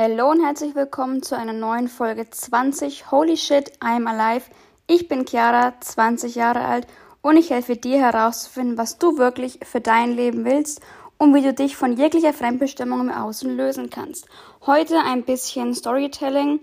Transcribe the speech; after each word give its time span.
Hallo 0.00 0.30
und 0.30 0.44
herzlich 0.44 0.76
willkommen 0.76 1.24
zu 1.24 1.36
einer 1.36 1.52
neuen 1.52 1.88
Folge 1.88 2.30
20 2.30 3.10
Holy 3.10 3.36
Shit, 3.36 3.80
I'm 3.80 4.06
Alive. 4.06 4.44
Ich 4.86 5.08
bin 5.08 5.26
Chiara, 5.26 5.74
20 5.80 6.36
Jahre 6.36 6.60
alt 6.60 6.86
und 7.20 7.36
ich 7.36 7.50
helfe 7.50 7.74
dir 7.74 7.98
herauszufinden, 7.98 8.78
was 8.78 8.98
du 8.98 9.18
wirklich 9.18 9.58
für 9.64 9.80
dein 9.80 10.14
Leben 10.14 10.44
willst 10.44 10.82
und 11.18 11.34
wie 11.34 11.42
du 11.42 11.52
dich 11.52 11.74
von 11.74 11.96
jeglicher 11.96 12.32
Fremdbestimmung 12.32 13.00
im 13.00 13.10
Außen 13.10 13.56
lösen 13.56 13.90
kannst. 13.90 14.28
Heute 14.64 15.00
ein 15.00 15.24
bisschen 15.24 15.74
Storytelling 15.74 16.60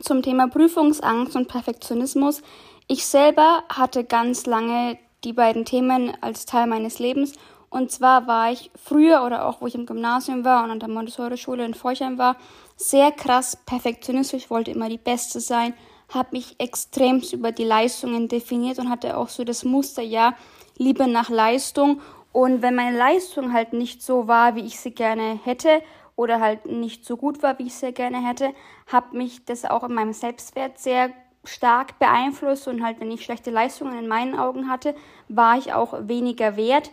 zum 0.00 0.22
Thema 0.22 0.46
Prüfungsangst 0.46 1.34
und 1.34 1.48
Perfektionismus. 1.48 2.40
Ich 2.86 3.04
selber 3.04 3.64
hatte 3.68 4.04
ganz 4.04 4.46
lange 4.46 4.96
die 5.24 5.32
beiden 5.32 5.64
Themen 5.64 6.16
als 6.20 6.46
Teil 6.46 6.68
meines 6.68 7.00
Lebens 7.00 7.32
und 7.74 7.90
zwar 7.90 8.28
war 8.28 8.52
ich 8.52 8.70
früher 8.76 9.24
oder 9.24 9.46
auch 9.46 9.60
wo 9.60 9.66
ich 9.66 9.74
im 9.74 9.84
Gymnasium 9.84 10.44
war 10.44 10.62
und 10.62 10.70
an 10.70 10.78
der 10.78 10.88
Montessori-Schule 10.88 11.64
in 11.64 11.74
Forchheim 11.74 12.18
war, 12.18 12.36
sehr 12.76 13.10
krass 13.10 13.56
perfektionistisch, 13.66 14.48
wollte 14.48 14.70
immer 14.70 14.88
die 14.88 14.96
Beste 14.96 15.40
sein, 15.40 15.74
habe 16.08 16.28
mich 16.30 16.54
extremst 16.60 17.32
über 17.32 17.50
die 17.50 17.64
Leistungen 17.64 18.28
definiert 18.28 18.78
und 18.78 18.90
hatte 18.90 19.16
auch 19.16 19.28
so 19.28 19.42
das 19.42 19.64
Muster, 19.64 20.02
ja, 20.02 20.34
Liebe 20.78 21.08
nach 21.08 21.30
Leistung. 21.30 22.00
Und 22.30 22.62
wenn 22.62 22.76
meine 22.76 22.96
Leistung 22.96 23.52
halt 23.52 23.72
nicht 23.72 24.04
so 24.04 24.28
war, 24.28 24.54
wie 24.54 24.64
ich 24.64 24.78
sie 24.78 24.92
gerne 24.92 25.40
hätte 25.42 25.82
oder 26.14 26.40
halt 26.40 26.66
nicht 26.66 27.04
so 27.04 27.16
gut 27.16 27.42
war, 27.42 27.58
wie 27.58 27.66
ich 27.66 27.74
sie 27.74 27.90
gerne 27.90 28.24
hätte, 28.24 28.54
hat 28.86 29.14
mich 29.14 29.46
das 29.46 29.64
auch 29.64 29.82
in 29.82 29.94
meinem 29.94 30.12
Selbstwert 30.12 30.78
sehr 30.78 31.10
stark 31.42 31.98
beeinflusst 31.98 32.68
und 32.68 32.84
halt, 32.84 33.00
wenn 33.00 33.10
ich 33.10 33.24
schlechte 33.24 33.50
Leistungen 33.50 33.98
in 33.98 34.06
meinen 34.06 34.38
Augen 34.38 34.70
hatte, 34.70 34.94
war 35.28 35.58
ich 35.58 35.72
auch 35.72 35.94
weniger 36.06 36.56
wert 36.56 36.92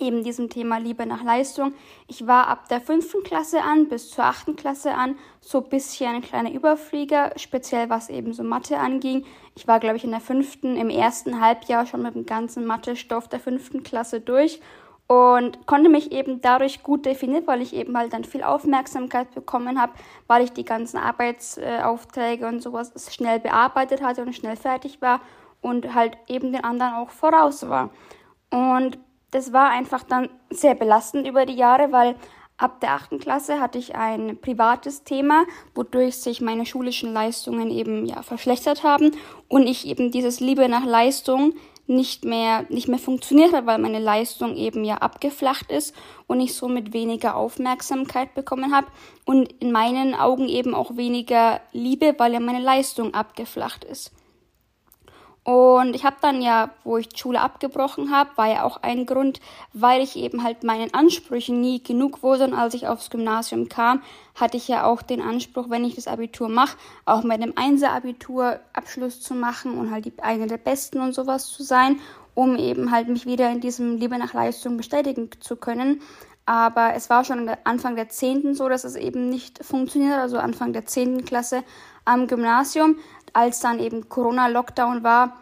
eben 0.00 0.22
diesem 0.22 0.48
Thema 0.50 0.78
Liebe 0.78 1.06
nach 1.06 1.22
Leistung. 1.22 1.74
Ich 2.06 2.26
war 2.26 2.48
ab 2.48 2.68
der 2.68 2.80
fünften 2.80 3.22
Klasse 3.22 3.62
an 3.62 3.88
bis 3.88 4.10
zur 4.10 4.24
achten 4.24 4.56
Klasse 4.56 4.94
an 4.94 5.16
so 5.40 5.58
ein 5.58 5.68
bisschen 5.68 6.16
ein 6.16 6.22
kleiner 6.22 6.52
Überflieger, 6.52 7.32
speziell 7.36 7.90
was 7.90 8.08
eben 8.08 8.32
so 8.32 8.42
Mathe 8.42 8.78
anging. 8.78 9.24
Ich 9.54 9.66
war, 9.66 9.80
glaube 9.80 9.96
ich, 9.96 10.04
in 10.04 10.10
der 10.10 10.20
fünften, 10.20 10.76
im 10.76 10.90
ersten 10.90 11.40
Halbjahr 11.40 11.86
schon 11.86 12.02
mit 12.02 12.14
dem 12.14 12.26
ganzen 12.26 12.66
Mathe-Stoff 12.66 13.28
der 13.28 13.40
fünften 13.40 13.82
Klasse 13.82 14.20
durch 14.20 14.60
und 15.08 15.66
konnte 15.66 15.88
mich 15.88 16.10
eben 16.10 16.40
dadurch 16.40 16.82
gut 16.82 17.06
definieren, 17.06 17.46
weil 17.46 17.62
ich 17.62 17.74
eben 17.74 17.96
halt 17.96 18.12
dann 18.12 18.24
viel 18.24 18.42
Aufmerksamkeit 18.42 19.32
bekommen 19.34 19.80
habe, 19.80 19.92
weil 20.26 20.42
ich 20.42 20.52
die 20.52 20.64
ganzen 20.64 20.98
Arbeitsaufträge 20.98 22.46
und 22.46 22.60
sowas 22.60 22.92
schnell 23.14 23.38
bearbeitet 23.38 24.02
hatte 24.02 24.22
und 24.22 24.34
schnell 24.34 24.56
fertig 24.56 25.00
war 25.00 25.20
und 25.62 25.94
halt 25.94 26.18
eben 26.26 26.52
den 26.52 26.64
anderen 26.64 26.94
auch 26.94 27.10
voraus 27.10 27.68
war. 27.68 27.90
Und 28.50 28.98
das 29.30 29.52
war 29.52 29.70
einfach 29.70 30.02
dann 30.02 30.28
sehr 30.50 30.74
belastend 30.74 31.26
über 31.26 31.46
die 31.46 31.54
Jahre, 31.54 31.92
weil 31.92 32.16
ab 32.56 32.80
der 32.80 32.92
achten 32.92 33.18
Klasse 33.18 33.60
hatte 33.60 33.78
ich 33.78 33.94
ein 33.94 34.38
privates 34.40 35.04
Thema, 35.04 35.44
wodurch 35.74 36.16
sich 36.16 36.40
meine 36.40 36.66
schulischen 36.66 37.12
Leistungen 37.12 37.70
eben 37.70 38.06
ja 38.06 38.22
verschlechtert 38.22 38.82
haben 38.82 39.12
und 39.48 39.66
ich 39.66 39.86
eben 39.86 40.10
dieses 40.10 40.40
Liebe 40.40 40.68
nach 40.68 40.84
Leistung 40.84 41.54
nicht 41.88 42.24
mehr 42.24 42.66
nicht 42.68 42.88
mehr 42.88 42.98
funktioniert 42.98 43.52
hat, 43.52 43.66
weil 43.66 43.78
meine 43.78 44.00
Leistung 44.00 44.56
eben 44.56 44.84
ja 44.84 44.96
abgeflacht 44.96 45.70
ist 45.70 45.94
und 46.26 46.40
ich 46.40 46.54
somit 46.54 46.92
weniger 46.92 47.36
Aufmerksamkeit 47.36 48.34
bekommen 48.34 48.74
habe 48.74 48.88
und 49.24 49.52
in 49.60 49.70
meinen 49.70 50.14
Augen 50.14 50.48
eben 50.48 50.74
auch 50.74 50.96
weniger 50.96 51.60
Liebe, 51.72 52.14
weil 52.18 52.32
ja 52.32 52.40
meine 52.40 52.60
Leistung 52.60 53.14
abgeflacht 53.14 53.84
ist. 53.84 54.12
Und 55.46 55.94
ich 55.94 56.04
habe 56.04 56.16
dann 56.20 56.42
ja, 56.42 56.70
wo 56.82 56.96
ich 56.96 57.08
die 57.08 57.18
Schule 57.20 57.40
abgebrochen 57.40 58.10
habe, 58.10 58.30
war 58.34 58.48
ja 58.48 58.64
auch 58.64 58.82
ein 58.82 59.06
Grund, 59.06 59.38
weil 59.72 60.02
ich 60.02 60.16
eben 60.16 60.42
halt 60.42 60.64
meinen 60.64 60.92
Ansprüchen 60.92 61.60
nie 61.60 61.80
genug 61.80 62.24
wurde. 62.24 62.46
Und 62.46 62.52
als 62.52 62.74
ich 62.74 62.88
aufs 62.88 63.10
Gymnasium 63.10 63.68
kam, 63.68 64.02
hatte 64.34 64.56
ich 64.56 64.66
ja 64.66 64.84
auch 64.84 65.02
den 65.02 65.22
Anspruch, 65.22 65.70
wenn 65.70 65.84
ich 65.84 65.94
das 65.94 66.08
Abitur 66.08 66.48
mache, 66.48 66.76
auch 67.04 67.22
mit 67.22 67.40
einem 67.40 67.52
Einser-Abitur 67.54 68.58
Abschluss 68.72 69.20
zu 69.20 69.34
machen 69.34 69.78
und 69.78 69.92
halt 69.92 70.06
die, 70.06 70.14
eine 70.20 70.48
der 70.48 70.56
Besten 70.56 70.98
und 70.98 71.12
sowas 71.12 71.46
zu 71.46 71.62
sein, 71.62 72.00
um 72.34 72.56
eben 72.56 72.90
halt 72.90 73.06
mich 73.06 73.24
wieder 73.24 73.48
in 73.48 73.60
diesem 73.60 73.98
Liebe 73.98 74.18
nach 74.18 74.34
Leistung 74.34 74.76
bestätigen 74.76 75.30
zu 75.38 75.54
können. 75.54 76.02
Aber 76.44 76.94
es 76.94 77.08
war 77.08 77.24
schon 77.24 77.48
Anfang 77.62 77.94
der 77.94 78.08
Zehnten 78.08 78.56
so, 78.56 78.68
dass 78.68 78.82
es 78.82 78.96
eben 78.96 79.28
nicht 79.28 79.64
funktioniert, 79.64 80.18
also 80.18 80.38
Anfang 80.38 80.72
der 80.72 80.86
zehnten 80.86 81.24
Klasse 81.24 81.62
am 82.04 82.26
Gymnasium 82.26 82.96
als 83.36 83.60
dann 83.60 83.78
eben 83.80 84.08
Corona-Lockdown 84.08 85.02
war, 85.02 85.36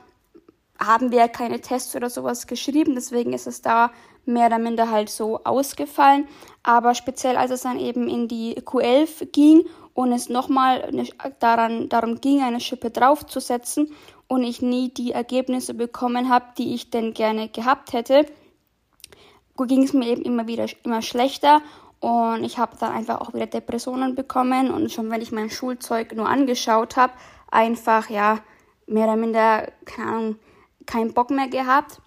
haben 0.86 1.10
wir 1.12 1.28
keine 1.28 1.60
Tests 1.60 1.94
oder 1.96 2.10
sowas 2.10 2.46
geschrieben. 2.46 2.94
Deswegen 2.94 3.32
ist 3.32 3.46
es 3.46 3.62
da 3.62 3.90
mehr 4.24 4.46
oder 4.46 4.58
minder 4.58 4.90
halt 4.90 5.10
so 5.10 5.40
ausgefallen. 5.44 6.26
Aber 6.62 6.94
speziell 6.94 7.36
als 7.36 7.50
es 7.50 7.62
dann 7.62 7.78
eben 7.78 8.08
in 8.08 8.28
die 8.28 8.56
Q11 8.60 9.32
ging 9.32 9.64
und 9.92 10.12
es 10.12 10.28
nochmal 10.28 10.90
daran, 11.40 11.88
darum 11.88 12.20
ging, 12.20 12.42
eine 12.42 12.60
Schippe 12.60 12.90
draufzusetzen 12.90 13.92
und 14.26 14.42
ich 14.42 14.62
nie 14.62 14.88
die 14.88 15.12
Ergebnisse 15.12 15.74
bekommen 15.74 16.28
habe, 16.28 16.46
die 16.58 16.74
ich 16.74 16.90
denn 16.90 17.12
gerne 17.12 17.48
gehabt 17.48 17.92
hätte, 17.92 18.26
ging 19.56 19.84
es 19.84 19.92
mir 19.92 20.08
eben 20.08 20.22
immer 20.22 20.48
wieder 20.48 20.66
immer 20.82 21.02
schlechter 21.02 21.62
und 22.00 22.44
ich 22.44 22.58
habe 22.58 22.76
dann 22.78 22.92
einfach 22.92 23.20
auch 23.20 23.32
wieder 23.32 23.46
Depressionen 23.46 24.14
bekommen 24.14 24.70
und 24.70 24.92
schon 24.92 25.10
wenn 25.10 25.22
ich 25.22 25.32
mein 25.32 25.48
Schulzeug 25.48 26.14
nur 26.14 26.28
angeschaut 26.28 26.96
habe, 26.96 27.14
einfach, 27.50 28.10
ja, 28.10 28.40
mehr 28.86 29.04
oder 29.04 29.16
minder, 29.16 29.72
keine 29.86 30.10
Ahnung, 30.10 30.36
keinen 30.86 31.14
Bock 31.14 31.30
mehr 31.30 31.48
gehabt. 31.48 32.00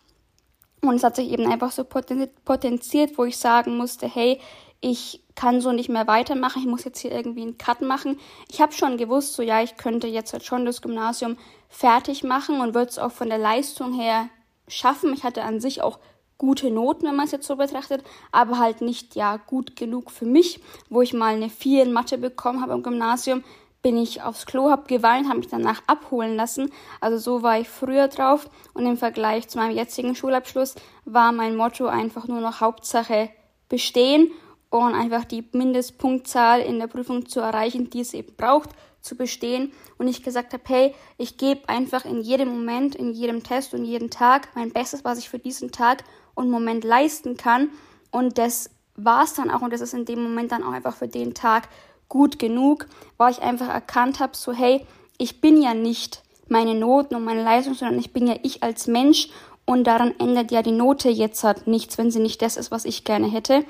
Und 0.81 0.95
es 0.95 1.03
hat 1.03 1.15
sich 1.15 1.29
eben 1.29 1.51
einfach 1.51 1.71
so 1.71 1.83
potenziert, 1.83 3.17
wo 3.17 3.25
ich 3.25 3.37
sagen 3.37 3.77
musste, 3.77 4.07
hey, 4.07 4.39
ich 4.79 5.23
kann 5.33 5.59
so 5.59 5.71
nicht 5.71 5.89
mehr 5.89 6.07
weitermachen, 6.07 6.61
ich 6.61 6.67
muss 6.67 6.83
jetzt 6.83 6.99
hier 6.99 7.11
irgendwie 7.11 7.41
einen 7.41 7.57
Cut 7.57 7.81
machen. 7.81 8.19
Ich 8.49 8.61
habe 8.61 8.73
schon 8.73 8.97
gewusst, 8.97 9.33
so 9.33 9.41
ja, 9.41 9.61
ich 9.61 9.75
könnte 9.77 10.07
jetzt 10.07 10.33
halt 10.33 10.43
schon 10.43 10.65
das 10.65 10.81
Gymnasium 10.81 11.37
fertig 11.67 12.23
machen 12.23 12.61
und 12.61 12.75
würde 12.75 12.89
es 12.89 12.99
auch 12.99 13.11
von 13.11 13.29
der 13.29 13.39
Leistung 13.39 13.93
her 13.93 14.29
schaffen. 14.67 15.13
Ich 15.13 15.23
hatte 15.23 15.43
an 15.43 15.59
sich 15.59 15.81
auch 15.81 15.99
gute 16.37 16.69
Noten, 16.69 17.07
wenn 17.07 17.15
man 17.15 17.25
es 17.25 17.31
jetzt 17.31 17.47
so 17.47 17.55
betrachtet, 17.55 18.03
aber 18.31 18.59
halt 18.59 18.81
nicht 18.81 19.15
ja 19.15 19.37
gut 19.37 19.75
genug 19.75 20.11
für 20.11 20.25
mich, 20.25 20.59
wo 20.89 21.01
ich 21.01 21.13
mal 21.13 21.33
eine 21.33 21.49
4 21.49 21.83
in 21.83 21.93
Mathe 21.93 22.19
bekommen 22.19 22.61
habe 22.61 22.73
im 22.73 22.83
Gymnasium, 22.83 23.43
bin 23.81 23.97
ich 23.97 24.21
aufs 24.21 24.45
Klo, 24.45 24.69
habe 24.69 24.87
geweint, 24.87 25.27
habe 25.27 25.39
mich 25.39 25.47
danach 25.47 25.81
abholen 25.87 26.35
lassen. 26.35 26.71
Also 26.99 27.17
so 27.17 27.43
war 27.43 27.59
ich 27.59 27.69
früher 27.69 28.07
drauf 28.07 28.49
und 28.73 28.85
im 28.85 28.97
Vergleich 28.97 29.47
zu 29.47 29.57
meinem 29.57 29.75
jetzigen 29.75 30.15
Schulabschluss 30.15 30.75
war 31.05 31.31
mein 31.31 31.55
Motto 31.55 31.87
einfach 31.87 32.27
nur 32.27 32.41
noch 32.41 32.61
Hauptsache 32.61 33.29
bestehen 33.69 34.31
und 34.69 34.93
einfach 34.93 35.25
die 35.25 35.47
Mindestpunktzahl 35.51 36.61
in 36.61 36.79
der 36.79 36.87
Prüfung 36.87 37.27
zu 37.27 37.39
erreichen, 37.39 37.89
die 37.89 38.01
es 38.01 38.13
eben 38.13 38.35
braucht, 38.35 38.71
zu 39.01 39.15
bestehen. 39.15 39.71
Und 39.97 40.07
ich 40.07 40.23
gesagt 40.23 40.53
habe, 40.53 40.63
hey, 40.67 40.95
ich 41.17 41.37
gebe 41.37 41.69
einfach 41.69 42.05
in 42.05 42.21
jedem 42.21 42.49
Moment, 42.49 42.95
in 42.95 43.13
jedem 43.13 43.43
Test 43.43 43.73
und 43.73 43.85
jeden 43.85 44.09
Tag 44.09 44.49
mein 44.55 44.71
Bestes, 44.71 45.05
was 45.05 45.19
ich 45.19 45.29
für 45.29 45.39
diesen 45.39 45.71
Tag 45.71 46.03
und 46.35 46.49
Moment 46.49 46.83
leisten 46.83 47.37
kann. 47.37 47.69
Und 48.11 48.37
das 48.37 48.69
war 48.95 49.23
es 49.23 49.33
dann 49.35 49.51
auch 49.51 49.61
und 49.61 49.71
das 49.71 49.81
ist 49.81 49.93
in 49.93 50.05
dem 50.05 50.21
Moment 50.21 50.51
dann 50.51 50.63
auch 50.63 50.71
einfach 50.71 50.95
für 50.95 51.07
den 51.07 51.33
Tag 51.33 51.69
gut 52.09 52.39
genug, 52.39 52.87
weil 53.17 53.31
ich 53.31 53.41
einfach 53.41 53.69
erkannt 53.69 54.19
habe, 54.19 54.35
so 54.35 54.53
hey, 54.53 54.85
ich 55.17 55.41
bin 55.41 55.61
ja 55.61 55.73
nicht 55.73 56.21
meine 56.47 56.75
Noten 56.75 57.15
und 57.15 57.23
meine 57.23 57.43
Leistung, 57.43 57.73
sondern 57.73 57.99
ich 57.99 58.13
bin 58.13 58.27
ja 58.27 58.35
ich 58.43 58.63
als 58.63 58.87
Mensch 58.87 59.29
und 59.65 59.85
daran 59.85 60.13
ändert 60.19 60.51
ja 60.51 60.61
die 60.61 60.71
Note 60.71 61.09
jetzt 61.09 61.43
halt 61.43 61.67
nichts, 61.67 61.97
wenn 61.97 62.11
sie 62.11 62.19
nicht 62.19 62.41
das 62.41 62.55
ist, 62.55 62.71
was 62.71 62.85
ich 62.85 63.03
gerne 63.03 63.29
hätte. 63.29 63.65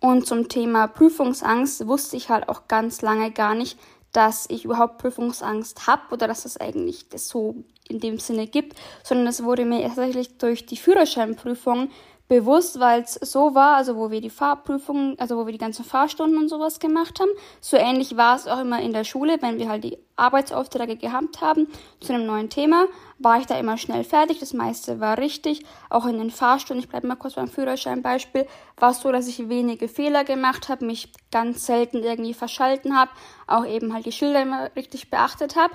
Und 0.00 0.26
zum 0.26 0.48
Thema 0.48 0.88
Prüfungsangst 0.88 1.86
wusste 1.86 2.16
ich 2.16 2.28
halt 2.28 2.48
auch 2.48 2.66
ganz 2.68 3.02
lange 3.02 3.30
gar 3.30 3.54
nicht, 3.54 3.78
dass 4.12 4.46
ich 4.48 4.64
überhaupt 4.64 4.98
Prüfungsangst 4.98 5.86
habe 5.86 6.02
oder 6.10 6.26
dass 6.26 6.44
es 6.44 6.56
eigentlich 6.58 7.08
das 7.08 7.28
so 7.28 7.54
in 7.88 8.00
dem 8.00 8.18
Sinne 8.18 8.46
gibt, 8.46 8.76
sondern 9.02 9.26
es 9.26 9.42
wurde 9.44 9.64
mir 9.64 9.82
tatsächlich 9.82 10.38
durch 10.38 10.66
die 10.66 10.76
Führerscheinprüfung 10.76 11.90
bewusst, 12.28 12.80
weil 12.80 13.02
es 13.02 13.14
so 13.14 13.54
war, 13.54 13.76
also 13.76 13.96
wo 13.96 14.10
wir 14.10 14.20
die 14.20 14.30
Fahrprüfungen, 14.30 15.18
also 15.18 15.36
wo 15.36 15.44
wir 15.44 15.52
die 15.52 15.58
ganzen 15.58 15.84
Fahrstunden 15.84 16.38
und 16.38 16.48
sowas 16.48 16.80
gemacht 16.80 17.20
haben. 17.20 17.30
So 17.60 17.76
ähnlich 17.76 18.16
war 18.16 18.36
es 18.36 18.46
auch 18.48 18.60
immer 18.60 18.80
in 18.80 18.92
der 18.92 19.04
Schule, 19.04 19.36
wenn 19.40 19.58
wir 19.58 19.68
halt 19.68 19.84
die 19.84 19.98
Arbeitsaufträge 20.16 20.96
gehabt 20.96 21.40
haben 21.40 21.68
zu 22.00 22.12
einem 22.12 22.26
neuen 22.26 22.48
Thema, 22.48 22.86
war 23.18 23.38
ich 23.38 23.46
da 23.46 23.58
immer 23.58 23.76
schnell 23.76 24.04
fertig. 24.04 24.38
Das 24.38 24.52
meiste 24.52 25.00
war 25.00 25.18
richtig. 25.18 25.64
Auch 25.90 26.06
in 26.06 26.18
den 26.18 26.30
Fahrstunden, 26.30 26.82
ich 26.82 26.88
bleibe 26.88 27.06
mal 27.06 27.16
kurz 27.16 27.34
beim 27.34 27.48
Führerscheinbeispiel, 27.48 28.46
war 28.76 28.92
es 28.92 29.00
so, 29.00 29.12
dass 29.12 29.28
ich 29.28 29.48
wenige 29.48 29.88
Fehler 29.88 30.24
gemacht 30.24 30.68
habe, 30.68 30.86
mich 30.86 31.12
ganz 31.30 31.66
selten 31.66 31.98
irgendwie 31.98 32.34
verschalten 32.34 32.96
habe, 32.96 33.10
auch 33.46 33.66
eben 33.66 33.92
halt 33.92 34.06
die 34.06 34.12
Schilder 34.12 34.42
immer 34.42 34.70
richtig 34.76 35.10
beachtet 35.10 35.56
habe. 35.56 35.74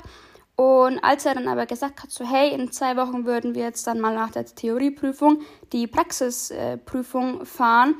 Und 0.57 1.03
als 1.03 1.23
er 1.27 1.35
dann 1.35 1.47
aber 1.47 1.67
gesagt 1.67 2.01
hat, 2.01 2.09
so 2.09 2.25
hey, 2.25 2.51
in 2.51 2.71
zwei 2.71 2.97
Wochen 2.97 3.25
würden 3.25 3.53
wir 3.53 3.61
jetzt 3.61 3.85
dann 3.85 3.99
mal 3.99 4.15
nach 4.15 4.31
der 4.31 4.43
Theorieprüfung 4.43 5.41
die 5.71 5.85
Praxisprüfung 5.85 7.45
fahren, 7.45 7.95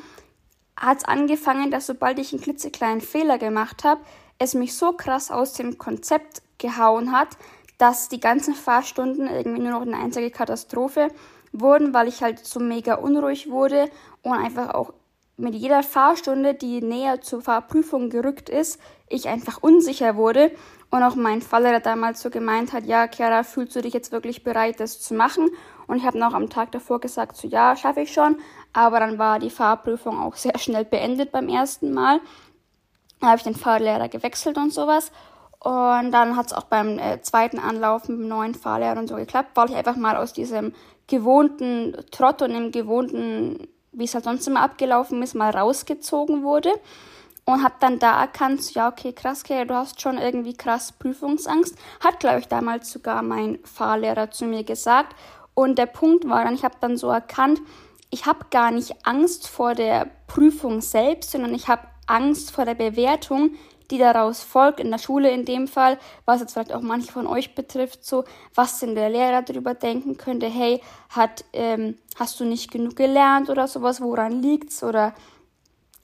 hat 0.76 0.98
es 0.98 1.06
angefangen, 1.06 1.70
dass 1.70 1.86
sobald 1.86 2.18
ich 2.18 2.34
einen 2.34 2.42
klitzekleinen 2.42 3.02
Fehler 3.02 3.38
gemacht 3.38 3.84
habe, 3.84 4.02
es 4.40 4.56
mich 4.56 4.76
so 4.76 4.92
krass 4.94 5.30
aus 5.30 5.54
dem 5.54 5.78
Konzept 5.78 6.42
gehauen 6.58 7.12
hat, 7.12 7.30
dass 7.78 8.10
die 8.10 8.20
ganzen 8.20 8.56
Fahrstunden 8.56 9.28
irgendwie 9.28 9.62
nur 9.62 9.74
noch 9.74 9.82
eine 9.82 9.98
einzige 9.98 10.32
Katastrophe 10.32 11.10
wurden, 11.52 11.94
weil 11.94 12.08
ich 12.08 12.24
halt 12.24 12.44
so 12.44 12.60
mega 12.60 12.96
unruhig 12.96 13.52
wurde 13.52 13.88
und 14.24 14.34
einfach 14.34 14.74
auch 14.74 14.94
mit 15.38 15.54
jeder 15.54 15.84
Fahrstunde, 15.84 16.56
die 16.56 16.82
näher 16.82 17.22
zur 17.22 17.42
Fahrprüfung 17.42 18.10
gerückt 18.10 18.50
ist, 18.50 18.80
ich 19.08 19.28
einfach 19.28 19.62
unsicher 19.62 20.16
wurde 20.16 20.52
und 20.90 21.04
auch 21.04 21.16
mein 21.16 21.42
Fahrlehrer 21.42 21.82
damals 21.82 22.22
so 22.22 22.30
gemeint 22.30 22.72
hat, 22.72 22.86
ja, 22.86 23.08
Chiara, 23.08 23.44
fühlst 23.44 23.76
du 23.76 23.82
dich 23.82 23.94
jetzt 23.94 24.12
wirklich 24.12 24.44
bereit, 24.44 24.80
das 24.80 25.02
zu 25.02 25.14
machen? 25.14 25.50
Und 25.86 25.98
ich 25.98 26.06
habe 26.06 26.18
noch 26.18 26.34
am 26.34 26.50
Tag 26.50 26.72
davor 26.72 27.00
gesagt, 27.00 27.36
so 27.36 27.48
ja, 27.48 27.76
schaffe 27.76 28.02
ich 28.02 28.14
schon. 28.14 28.38
Aber 28.74 29.00
dann 29.00 29.18
war 29.18 29.40
die 29.40 29.50
Fahrprüfung 29.50 30.20
auch 30.20 30.36
sehr 30.36 30.58
schnell 30.58 30.86
beendet 30.86 31.32
beim 31.32 31.50
ersten 31.50 31.94
Mal. 31.94 32.20
Dann 33.20 33.30
habe 33.30 33.38
ich 33.38 33.44
den 33.44 33.56
Fahrlehrer 33.56 34.08
gewechselt 34.08 34.58
und 34.58 34.72
sowas. 34.72 35.12
Und 35.60 36.12
dann 36.12 36.36
hat 36.38 36.48
es 36.48 36.54
auch 36.54 36.66
beim 36.66 37.00
äh, 37.00 37.22
zweiten 37.22 37.60
Anlauf 37.60 38.08
mit 38.08 38.20
dem 38.20 38.28
neuen 38.28 38.54
Fahrlehrer 38.54 39.00
und 39.00 39.08
so 39.08 39.16
geklappt, 39.16 39.52
weil 39.56 39.70
ich 39.70 39.76
einfach 39.76 39.96
mal 39.96 40.16
aus 40.16 40.32
diesem 40.32 40.74
gewohnten 41.08 41.98
Trott 42.12 42.42
und 42.42 42.54
dem 42.54 42.72
gewohnten, 42.72 43.68
wie 43.92 44.04
es 44.04 44.14
halt 44.14 44.26
sonst 44.26 44.48
immer 44.48 44.62
abgelaufen 44.62 45.22
ist, 45.24 45.34
mal 45.34 45.50
rausgezogen 45.50 46.44
wurde. 46.44 46.72
Und 47.50 47.64
habe 47.64 47.76
dann 47.80 47.98
da 47.98 48.20
erkannt, 48.20 48.74
ja, 48.74 48.90
okay, 48.90 49.14
krass, 49.14 49.44
okay, 49.46 49.64
du 49.64 49.74
hast 49.74 50.02
schon 50.02 50.18
irgendwie 50.18 50.54
krass 50.54 50.92
Prüfungsangst. 50.92 51.78
Hat, 52.02 52.20
glaube 52.20 52.40
ich, 52.40 52.50
damals 52.50 52.92
sogar 52.92 53.22
mein 53.22 53.60
Fahrlehrer 53.64 54.32
zu 54.32 54.44
mir 54.44 54.66
gesagt. 54.66 55.16
Und 55.54 55.80
der 55.80 55.86
Punkt 55.86 56.28
war 56.28 56.44
dann, 56.44 56.56
ich 56.56 56.66
habe 56.66 56.76
dann 56.82 56.98
so 56.98 57.08
erkannt, 57.08 57.62
ich 58.10 58.26
habe 58.26 58.48
gar 58.52 58.72
nicht 58.72 59.08
Angst 59.08 59.48
vor 59.48 59.76
der 59.76 60.10
Prüfung 60.28 60.82
selbst, 60.82 61.32
sondern 61.32 61.56
ich 61.56 61.70
habe 61.70 61.88
Angst 62.06 62.52
vor 62.52 62.66
der 62.66 62.76
Bewertung, 62.76 63.52
die 63.92 63.98
daraus 63.98 64.44
folgt, 64.44 64.82
in 64.82 64.92
der 64.92 64.98
Schule 64.98 65.32
in 65.32 65.46
dem 65.46 65.70
Fall, 65.70 65.98
was 66.26 66.42
jetzt 66.42 66.52
vielleicht 66.52 66.74
auch 66.74 66.82
manche 66.82 67.14
von 67.14 67.28
euch 67.28 67.56
betrifft, 67.56 68.06
so, 68.06 68.26
was 68.56 68.82
denn 68.82 68.94
der 68.94 69.10
Lehrer 69.10 69.42
darüber 69.42 69.74
denken 69.74 70.18
könnte, 70.18 70.48
hey, 70.48 70.82
hat, 71.12 71.46
ähm, 71.54 71.98
hast 72.20 72.42
du 72.42 72.44
nicht 72.44 72.72
genug 72.72 72.98
gelernt 72.98 73.50
oder 73.50 73.70
sowas, 73.70 74.02
woran 74.02 74.42
liegt's 74.42 74.84
oder 74.84 75.14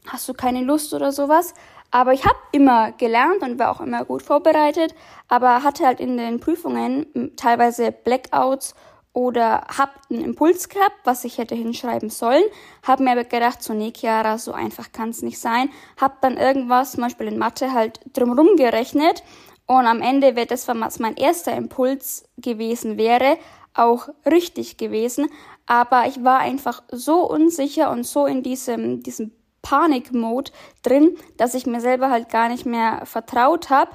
hast 0.07 0.27
du 0.27 0.33
keine 0.33 0.61
Lust 0.61 0.93
oder 0.93 1.11
sowas. 1.11 1.53
Aber 1.91 2.13
ich 2.13 2.25
habe 2.25 2.37
immer 2.51 2.91
gelernt 2.93 3.43
und 3.43 3.59
war 3.59 3.69
auch 3.69 3.79
immer 3.79 4.03
gut 4.03 4.23
vorbereitet, 4.23 4.95
aber 5.27 5.61
hatte 5.61 5.85
halt 5.85 5.99
in 5.99 6.17
den 6.17 6.39
Prüfungen 6.39 7.31
teilweise 7.35 7.91
Blackouts 7.91 8.73
oder 9.13 9.67
hab 9.77 10.01
einen 10.09 10.23
Impuls 10.23 10.69
gehabt, 10.69 10.97
was 11.03 11.23
ich 11.23 11.37
hätte 11.37 11.53
hinschreiben 11.53 12.09
sollen, 12.09 12.43
hab 12.81 12.99
mir 12.99 13.11
aber 13.11 13.23
gedacht, 13.23 13.61
so 13.61 13.73
nee, 13.73 13.93
Chiara, 13.95 14.39
so 14.39 14.53
einfach 14.53 14.91
kann's 14.91 15.21
nicht 15.21 15.39
sein, 15.39 15.69
hab 16.01 16.19
dann 16.21 16.37
irgendwas, 16.37 16.93
zum 16.93 17.03
Beispiel 17.03 17.27
in 17.27 17.37
Mathe, 17.37 17.73
halt 17.73 17.99
drumrum 18.13 18.55
gerechnet 18.57 19.23
und 19.67 19.85
am 19.85 20.01
Ende 20.01 20.35
wäre 20.35 20.47
das, 20.47 20.67
was 20.67 20.97
mein 20.97 21.15
erster 21.15 21.55
Impuls 21.55 22.27
gewesen 22.37 22.97
wäre, 22.97 23.37
auch 23.75 24.09
richtig 24.25 24.77
gewesen, 24.77 25.29
aber 25.67 26.07
ich 26.07 26.23
war 26.23 26.39
einfach 26.39 26.81
so 26.91 27.29
unsicher 27.29 27.91
und 27.91 28.05
so 28.05 28.25
in 28.25 28.41
diesem, 28.41 29.03
diesem 29.03 29.31
Panikmode 29.63 30.51
drin, 30.83 31.17
dass 31.37 31.55
ich 31.55 31.65
mir 31.65 31.81
selber 31.81 32.11
halt 32.11 32.29
gar 32.29 32.49
nicht 32.49 32.67
mehr 32.67 33.05
vertraut 33.05 33.71
habe 33.71 33.89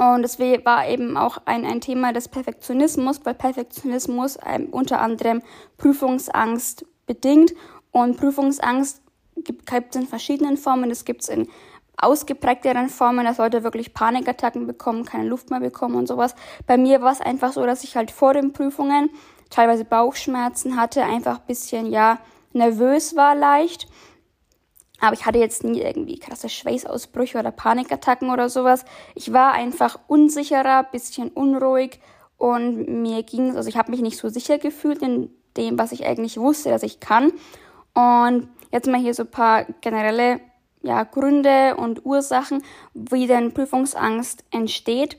und 0.00 0.24
es 0.24 0.38
war 0.38 0.88
eben 0.88 1.18
auch 1.18 1.42
ein, 1.44 1.66
ein 1.66 1.82
Thema 1.82 2.14
des 2.14 2.28
Perfektionismus, 2.28 3.20
weil 3.24 3.34
Perfektionismus 3.34 4.38
ähm, 4.46 4.68
unter 4.70 5.02
anderem 5.02 5.42
Prüfungsangst 5.76 6.86
bedingt. 7.06 7.52
Und 7.92 8.16
Prüfungsangst 8.16 9.02
gibt 9.36 9.70
es 9.70 9.96
in 10.00 10.06
verschiedenen 10.06 10.56
Formen. 10.56 10.90
Es 10.90 11.04
gibt 11.04 11.20
es 11.20 11.28
in 11.28 11.48
ausgeprägteren 11.98 12.88
Formen, 12.88 13.26
dass 13.26 13.36
Leute 13.36 13.62
wirklich 13.62 13.92
Panikattacken 13.92 14.66
bekommen, 14.66 15.04
keine 15.04 15.28
Luft 15.28 15.50
mehr 15.50 15.60
bekommen 15.60 15.96
und 15.96 16.06
sowas. 16.06 16.34
Bei 16.66 16.78
mir 16.78 17.02
war 17.02 17.12
es 17.12 17.20
einfach 17.20 17.52
so, 17.52 17.66
dass 17.66 17.84
ich 17.84 17.94
halt 17.94 18.10
vor 18.10 18.32
den 18.32 18.54
Prüfungen 18.54 19.10
teilweise 19.50 19.84
Bauchschmerzen 19.84 20.80
hatte, 20.80 21.04
einfach 21.04 21.40
bisschen, 21.40 21.92
ja, 21.92 22.20
nervös 22.54 23.16
war 23.16 23.34
leicht 23.34 23.86
aber 25.00 25.14
ich 25.14 25.26
hatte 25.26 25.38
jetzt 25.38 25.64
nie 25.64 25.80
irgendwie 25.80 26.18
krasse 26.18 26.48
Schweißausbrüche 26.48 27.38
oder 27.38 27.50
Panikattacken 27.50 28.30
oder 28.30 28.48
sowas. 28.48 28.84
Ich 29.14 29.32
war 29.32 29.52
einfach 29.52 29.98
unsicherer, 30.06 30.84
bisschen 30.84 31.28
unruhig 31.28 32.00
und 32.36 33.02
mir 33.02 33.22
ging 33.22 33.50
es, 33.50 33.56
also 33.56 33.68
ich 33.68 33.76
habe 33.76 33.90
mich 33.90 34.00
nicht 34.00 34.18
so 34.18 34.28
sicher 34.28 34.58
gefühlt 34.58 35.02
in 35.02 35.30
dem, 35.56 35.78
was 35.78 35.92
ich 35.92 36.06
eigentlich 36.06 36.38
wusste, 36.38 36.70
dass 36.70 36.82
ich 36.82 37.00
kann. 37.00 37.32
Und 37.94 38.48
jetzt 38.72 38.88
mal 38.88 39.00
hier 39.00 39.14
so 39.14 39.24
ein 39.24 39.30
paar 39.30 39.64
generelle 39.80 40.40
ja, 40.82 41.04
Gründe 41.04 41.76
und 41.76 42.06
Ursachen, 42.06 42.62
wie 42.94 43.26
denn 43.26 43.52
Prüfungsangst 43.52 44.44
entsteht. 44.50 45.18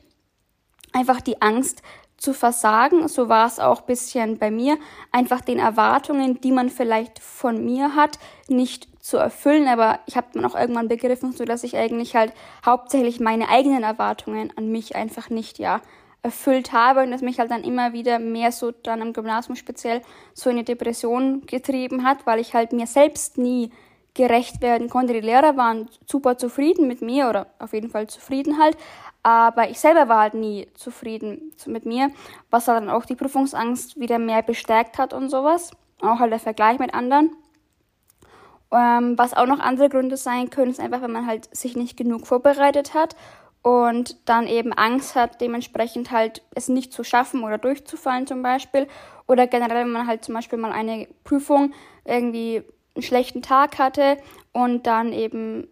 Einfach 0.94 1.22
die 1.22 1.42
Angst, 1.42 1.84
zu 2.22 2.34
versagen. 2.34 3.07
So 3.07 3.27
war 3.30 3.48
es 3.48 3.60
auch 3.60 3.81
bisschen 3.81 4.38
bei 4.38 4.51
mir. 4.51 4.77
Einfach 5.12 5.42
den 5.42 5.60
Erwartungen, 5.60 6.39
die 6.39 6.51
man 6.51 6.69
vielleicht 6.69 7.19
von 7.19 7.66
mir 7.66 7.95
hat, 7.95 8.19
nicht 8.48 8.88
zu 9.01 9.18
erfüllen. 9.18 9.68
Aber 9.68 10.00
ich 10.06 10.15
habe 10.15 10.27
dann 10.33 10.45
auch 10.45 10.56
irgendwann 10.56 10.88
begriffen, 10.88 11.33
so 11.33 11.44
dass 11.44 11.63
ich 11.63 11.75
eigentlich 11.75 12.15
halt 12.15 12.33
hauptsächlich 12.65 13.19
meine 13.19 13.50
eigenen 13.50 13.83
Erwartungen 13.83 14.53
an 14.56 14.71
mich 14.71 14.95
einfach 14.95 15.30
nicht, 15.30 15.59
ja, 15.59 15.81
erfüllt 16.24 16.71
habe 16.71 17.01
und 17.01 17.12
das 17.12 17.21
mich 17.21 17.39
halt 17.39 17.50
dann 17.51 17.63
immer 17.63 17.94
wieder 17.94 18.19
mehr 18.19 18.51
so 18.51 18.71
dann 18.71 19.01
im 19.01 19.13
Gymnasium 19.13 19.56
speziell 19.56 20.01
so 20.33 20.50
in 20.50 20.57
die 20.57 20.63
Depression 20.63 21.45
getrieben 21.48 22.03
hat, 22.03 22.27
weil 22.27 22.39
ich 22.39 22.53
halt 22.53 22.74
mir 22.74 22.86
selbst 22.86 23.38
nie 23.38 23.71
gerecht 24.13 24.62
werden 24.62 24.89
konnte. 24.89 25.13
Die 25.13 25.21
Lehrer 25.21 25.57
waren 25.57 25.89
super 26.06 26.38
zufrieden 26.38 26.88
mit 26.88 27.01
mir 27.01 27.30
oder 27.30 27.48
auf 27.59 27.74
jeden 27.74 27.89
Fall 27.89 28.07
zufrieden 28.07 28.59
halt, 28.59 28.77
aber 29.24 29.69
ich 29.69 29.80
selber 29.80 30.09
war 30.09 30.19
halt 30.19 30.33
nie 30.33 30.68
zufrieden 30.74 31.53
mit 31.65 31.86
mir, 31.86 32.12
was 32.50 32.65
dann 32.65 32.89
auch 32.89 33.06
die 33.06 33.15
Prüfungsangst 33.15 34.00
wieder 34.00 34.19
mehr 34.19 34.42
bestärkt 34.44 34.98
hat 34.98 35.13
und 35.13 35.30
sowas. 35.30 35.71
Auch 36.01 36.19
halt 36.19 36.31
der 36.31 36.39
Vergleich 36.39 36.80
mit 36.80 36.94
anderen. 36.94 37.31
Ähm, 38.72 39.18
was 39.18 39.34
auch 39.34 39.48
noch 39.48 39.60
andere 39.60 39.90
Gründe 39.90 40.18
sein 40.18 40.50
können, 40.50 40.72
ist 40.72 40.80
einfach, 40.80 41.02
wenn 41.02 41.12
man 41.12 41.28
halt 41.28 41.54
sich 41.56 41.76
nicht 41.76 41.98
genug 41.98 42.26
vorbereitet 42.26 42.94
hat 42.94 43.16
und 43.62 44.18
dann 44.30 44.48
eben 44.48 44.74
Angst 44.74 45.16
hat, 45.16 45.42
dementsprechend 45.42 46.12
halt 46.12 46.42
es 46.56 46.68
nicht 46.68 46.94
zu 46.94 47.04
schaffen 47.04 47.44
oder 47.44 47.58
durchzufallen 47.58 48.28
zum 48.28 48.42
Beispiel. 48.42 48.88
Oder 49.28 49.48
generell, 49.48 49.86
wenn 49.86 49.92
man 49.92 50.08
halt 50.08 50.26
zum 50.26 50.36
Beispiel 50.36 50.58
mal 50.58 50.72
eine 50.72 51.08
Prüfung 51.24 51.74
irgendwie 52.06 52.64
einen 52.96 53.04
schlechten 53.04 53.42
Tag 53.42 53.78
hatte 53.78 54.18
und 54.52 54.88
dann 54.88 55.14
eben 55.14 55.68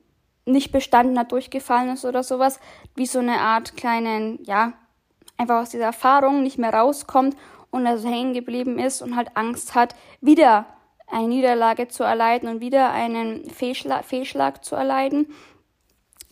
nicht 0.46 0.72
bestanden 0.72 1.18
hat, 1.18 1.31
durchgefallen 1.31 1.90
ist 1.90 2.06
oder 2.06 2.24
sowas, 2.24 2.60
wie 2.96 3.06
so 3.06 3.19
eine 3.19 3.40
Art 3.40 3.75
kleinen, 3.75 4.40
ja, 4.44 4.74
einfach 5.38 5.62
aus 5.62 5.69
dieser 5.69 5.86
Erfahrung 5.86 6.44
nicht 6.44 6.57
mehr 6.57 6.74
rauskommt 6.74 7.36
und 7.72 7.88
also 7.88 8.10
hängen 8.10 8.34
geblieben 8.34 8.80
ist 8.80 9.01
und 9.01 9.16
halt 9.16 9.36
Angst 9.36 9.75
hat, 9.75 9.96
wieder 10.22 10.66
eine 11.11 11.27
Niederlage 11.27 11.88
zu 11.88 12.03
erleiden 12.03 12.50
und 12.50 12.61
wieder 12.61 12.91
einen 12.91 13.50
Fehlschlag, 13.50 14.06
Fehlschlag 14.06 14.63
zu 14.63 14.75
erleiden. 14.75 15.27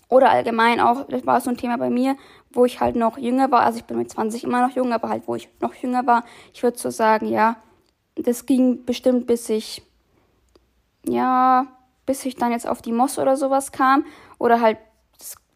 Oder 0.09 0.29
allgemein 0.29 0.79
auch, 0.79 1.06
das 1.07 1.25
war 1.25 1.42
so 1.42 1.49
ein 1.49 1.57
Thema 1.57 1.78
bei 1.78 1.90
mir, 1.90 2.16
wo 2.52 2.66
ich 2.66 2.80
halt 2.80 2.95
noch 2.95 3.18
jünger 3.18 3.52
war, 3.52 3.61
also 3.61 3.80
ich 3.80 3.85
bin 3.85 3.97
mit 3.97 4.09
20 4.09 4.44
immer 4.44 4.66
noch 4.66 4.75
jung, 4.75 4.94
aber 4.94 5.09
halt 5.09 5.28
wo 5.28 5.35
ich 5.35 5.49
noch 5.59 5.73
jünger 5.75 6.07
war, 6.07 6.23
ich 6.54 6.63
würde 6.63 6.78
so 6.78 6.90
sagen, 6.90 7.28
ja, 7.28 7.57
das 8.16 8.45
ging 8.45 8.85
bestimmt 8.85 9.28
bis 9.28 9.49
ich, 9.49 9.83
ja, 11.06 11.68
bis 12.06 12.25
ich 12.25 12.35
dann 12.35 12.52
jetzt 12.52 12.68
auf 12.68 12.81
die 12.81 12.92
Moss 12.92 13.19
oder 13.19 13.37
sowas 13.37 13.71
kam. 13.71 14.06
Oder 14.40 14.61
halt, 14.61 14.78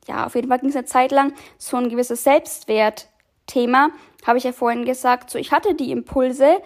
ja, 0.07 0.25
auf 0.25 0.35
jeden 0.35 0.49
Fall 0.49 0.59
ging 0.59 0.69
es 0.69 0.75
eine 0.75 0.85
Zeit 0.85 1.11
lang 1.11 1.33
so 1.57 1.77
ein 1.77 1.89
gewisses 1.89 2.23
Selbstwertthema, 2.23 3.89
habe 4.27 4.37
ich 4.37 4.43
ja 4.43 4.51
vorhin 4.51 4.85
gesagt. 4.85 5.29
So, 5.29 5.39
ich 5.39 5.51
hatte 5.51 5.73
die 5.73 5.91
Impulse, 5.91 6.61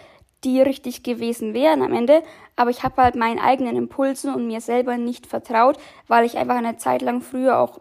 die 0.45 0.61
richtig 0.61 1.03
gewesen 1.03 1.53
wären 1.53 1.81
am 1.81 1.91
Ende, 1.91 2.23
aber 2.55 2.69
ich 2.69 2.83
habe 2.83 3.01
halt 3.01 3.15
meinen 3.15 3.39
eigenen 3.39 3.75
Impulsen 3.75 4.33
und 4.33 4.47
mir 4.47 4.61
selber 4.61 4.97
nicht 4.97 5.27
vertraut, 5.27 5.77
weil 6.07 6.25
ich 6.25 6.37
einfach 6.37 6.55
eine 6.55 6.77
Zeit 6.77 7.01
lang 7.01 7.21
früher 7.21 7.59
auch 7.59 7.79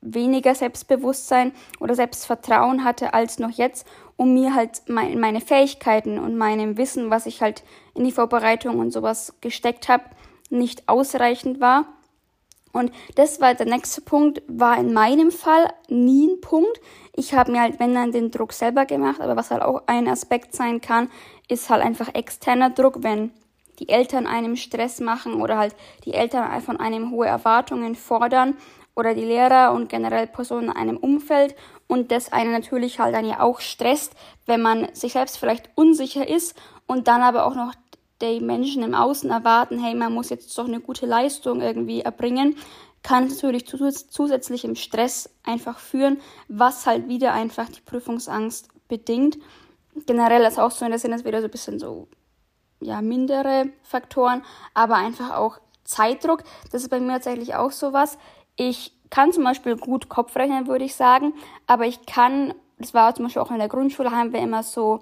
weniger 0.00 0.54
Selbstbewusstsein 0.54 1.52
oder 1.78 1.94
Selbstvertrauen 1.94 2.84
hatte 2.84 3.12
als 3.12 3.38
noch 3.38 3.50
jetzt, 3.50 3.86
um 4.16 4.32
mir 4.32 4.54
halt 4.54 4.82
meine 4.88 5.40
Fähigkeiten 5.40 6.18
und 6.18 6.36
meinem 6.36 6.78
Wissen, 6.78 7.10
was 7.10 7.26
ich 7.26 7.42
halt 7.42 7.62
in 7.94 8.04
die 8.04 8.12
Vorbereitung 8.12 8.78
und 8.78 8.92
sowas 8.92 9.34
gesteckt 9.40 9.88
habe, 9.88 10.04
nicht 10.48 10.88
ausreichend 10.88 11.60
war. 11.60 11.84
Und 12.72 12.92
das 13.16 13.40
war 13.40 13.54
der 13.54 13.66
nächste 13.66 14.00
Punkt, 14.00 14.42
war 14.46 14.78
in 14.78 14.92
meinem 14.92 15.30
Fall 15.32 15.72
nie 15.88 16.28
ein 16.28 16.40
Punkt. 16.40 16.80
Ich 17.14 17.34
habe 17.34 17.50
mir 17.50 17.60
halt, 17.60 17.80
wenn 17.80 17.94
dann, 17.94 18.12
den 18.12 18.30
Druck 18.30 18.52
selber 18.52 18.86
gemacht, 18.86 19.20
aber 19.20 19.36
was 19.36 19.50
halt 19.50 19.62
auch 19.62 19.82
ein 19.86 20.08
Aspekt 20.08 20.54
sein 20.54 20.80
kann, 20.80 21.10
ist 21.48 21.68
halt 21.68 21.82
einfach 21.82 22.14
externer 22.14 22.70
Druck, 22.70 23.02
wenn 23.02 23.32
die 23.80 23.88
Eltern 23.88 24.26
einem 24.26 24.56
Stress 24.56 25.00
machen 25.00 25.40
oder 25.40 25.58
halt 25.58 25.74
die 26.04 26.14
Eltern 26.14 26.60
von 26.60 26.78
einem 26.78 27.10
hohe 27.10 27.26
Erwartungen 27.26 27.96
fordern 27.96 28.56
oder 28.94 29.14
die 29.14 29.24
Lehrer 29.24 29.72
und 29.72 29.88
generell 29.88 30.26
Personen 30.26 30.68
in 30.68 30.76
einem 30.76 30.96
Umfeld 30.98 31.56
und 31.86 32.12
das 32.12 32.32
einen 32.32 32.52
natürlich 32.52 33.00
halt 33.00 33.14
dann 33.14 33.24
ja 33.24 33.40
auch 33.40 33.60
stresst, 33.60 34.12
wenn 34.46 34.60
man 34.60 34.94
sich 34.94 35.14
selbst 35.14 35.38
vielleicht 35.38 35.70
unsicher 35.74 36.28
ist 36.28 36.54
und 36.86 37.08
dann 37.08 37.22
aber 37.22 37.46
auch 37.46 37.54
noch 37.54 37.72
die 38.20 38.40
Menschen 38.40 38.82
im 38.82 38.94
Außen 38.94 39.30
erwarten, 39.30 39.78
hey, 39.78 39.94
man 39.94 40.12
muss 40.12 40.30
jetzt 40.30 40.56
doch 40.58 40.66
eine 40.66 40.80
gute 40.80 41.06
Leistung 41.06 41.60
irgendwie 41.60 42.00
erbringen, 42.00 42.56
kann 43.02 43.28
natürlich 43.28 43.66
zu 43.66 43.90
zusätzlichem 43.90 44.76
Stress 44.76 45.30
einfach 45.42 45.78
führen, 45.78 46.20
was 46.48 46.86
halt 46.86 47.08
wieder 47.08 47.32
einfach 47.32 47.68
die 47.68 47.80
Prüfungsangst 47.80 48.68
bedingt. 48.88 49.38
Generell 50.06 50.42
ist 50.42 50.58
auch 50.58 50.70
so, 50.70 50.86
das 50.88 51.02
sind 51.02 51.12
das 51.12 51.24
wieder 51.24 51.40
so 51.40 51.48
ein 51.48 51.50
bisschen 51.50 51.78
so, 51.78 52.08
ja, 52.80 53.00
mindere 53.00 53.70
Faktoren, 53.82 54.42
aber 54.74 54.96
einfach 54.96 55.36
auch 55.36 55.58
Zeitdruck. 55.84 56.44
Das 56.70 56.82
ist 56.82 56.90
bei 56.90 57.00
mir 57.00 57.12
tatsächlich 57.12 57.54
auch 57.54 57.72
sowas. 57.72 58.18
Ich 58.56 58.92
kann 59.08 59.32
zum 59.32 59.44
Beispiel 59.44 59.76
gut 59.76 60.08
Kopf 60.08 60.36
rechnen, 60.36 60.68
würde 60.68 60.84
ich 60.84 60.94
sagen, 60.94 61.34
aber 61.66 61.86
ich 61.86 62.06
kann, 62.06 62.54
das 62.78 62.94
war 62.94 63.14
zum 63.14 63.24
Beispiel 63.24 63.42
auch 63.42 63.50
in 63.50 63.58
der 63.58 63.68
Grundschule, 63.68 64.10
haben 64.10 64.32
wir 64.32 64.40
immer 64.40 64.62
so 64.62 65.00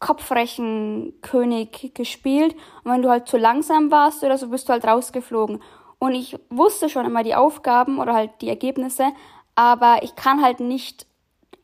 Kopfrechenkönig 0.00 1.92
gespielt. 1.94 2.54
Und 2.84 2.92
wenn 2.92 3.02
du 3.02 3.10
halt 3.10 3.28
zu 3.28 3.36
langsam 3.36 3.90
warst 3.90 4.22
oder 4.22 4.38
so, 4.38 4.48
bist 4.48 4.68
du 4.68 4.72
halt 4.72 4.84
rausgeflogen. 4.84 5.62
Und 5.98 6.14
ich 6.14 6.38
wusste 6.50 6.88
schon 6.88 7.06
immer 7.06 7.24
die 7.24 7.34
Aufgaben 7.34 7.98
oder 7.98 8.14
halt 8.14 8.30
die 8.40 8.48
Ergebnisse, 8.48 9.08
aber 9.56 10.02
ich 10.02 10.14
kann 10.14 10.42
halt 10.42 10.60
nicht 10.60 11.06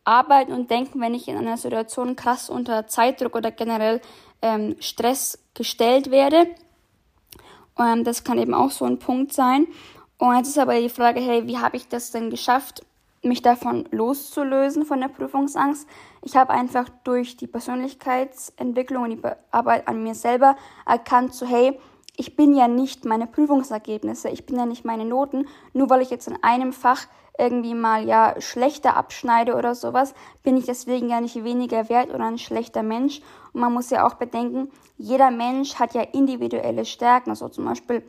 arbeiten 0.03 0.53
und 0.53 0.71
denken, 0.71 1.01
wenn 1.01 1.15
ich 1.15 1.29
in 1.29 1.37
einer 1.37 1.57
Situation 1.57 2.17
krass 2.17 2.51
unter 2.51 2.87
Zeitdruck 2.87 3.37
oder 3.37 3.51
generell 3.51 4.01
ähm, 4.43 4.77
Stress 4.81 5.39
gestellt 5.55 6.11
werde. 6.11 6.49
Und 7.77 7.87
ähm, 7.87 8.05
das 8.05 8.25
kann 8.25 8.39
eben 8.39 8.55
auch 8.55 8.71
so 8.71 8.85
ein 8.85 8.99
Punkt 8.99 9.33
sein. 9.33 9.67
Und 10.19 10.37
jetzt 10.37 10.49
ist 10.49 10.59
aber 10.59 10.79
die 10.79 10.89
Frage, 10.89 11.21
hey, 11.21 11.47
wie 11.47 11.59
habe 11.59 11.77
ich 11.77 11.89
das 11.89 12.11
denn 12.11 12.31
geschafft, 12.31 12.85
mich 13.25 13.43
davon 13.43 13.89
loszulösen, 13.91 14.85
von 14.85 15.01
der 15.01 15.09
Prüfungsangst? 15.09 15.89
Ich 16.23 16.37
habe 16.37 16.53
einfach 16.53 16.89
durch 17.05 17.37
die 17.37 17.47
Persönlichkeitsentwicklung 17.47 19.05
und 19.05 19.11
die 19.11 19.23
Arbeit 19.51 19.89
an 19.89 20.03
mir 20.03 20.15
selber 20.15 20.57
erkannt, 20.87 21.35
so 21.35 21.47
hey, 21.47 21.79
ich 22.17 22.37
bin 22.37 22.55
ja 22.55 22.69
nicht 22.69 23.05
meine 23.05 23.27
Prüfungsergebnisse, 23.27 24.29
ich 24.29 24.47
bin 24.47 24.57
ja 24.57 24.67
nicht 24.67 24.85
meine 24.85 25.05
Noten, 25.05 25.47
nur 25.73 25.91
weil 25.91 26.03
ich 26.03 26.11
jetzt 26.11 26.29
in 26.29 26.43
einem 26.43 26.73
Fach 26.73 27.07
irgendwie 27.37 27.75
mal 27.75 28.07
ja 28.07 28.41
schlechter 28.41 28.97
abschneide 28.97 29.57
oder 29.57 29.75
sowas, 29.75 30.15
bin 30.43 30.57
ich 30.57 30.67
deswegen 30.67 31.09
ja 31.11 31.21
nicht 31.21 31.43
weniger 31.43 31.89
wert 31.89 32.11
oder 32.15 32.25
ein 32.25 32.39
schlechter 32.39 32.83
Mensch. 32.83 33.21
Und 33.53 33.61
man 33.61 33.73
muss 33.73 33.91
ja 33.91 34.07
auch 34.07 34.15
bedenken, 34.15 34.71
jeder 34.97 35.31
Mensch 35.31 35.75
hat 35.75 35.95
ja 35.95 36.03
individuelle 36.03 36.85
Stärken. 36.85 37.31
Also 37.31 37.49
zum 37.49 37.65
Beispiel 37.65 38.05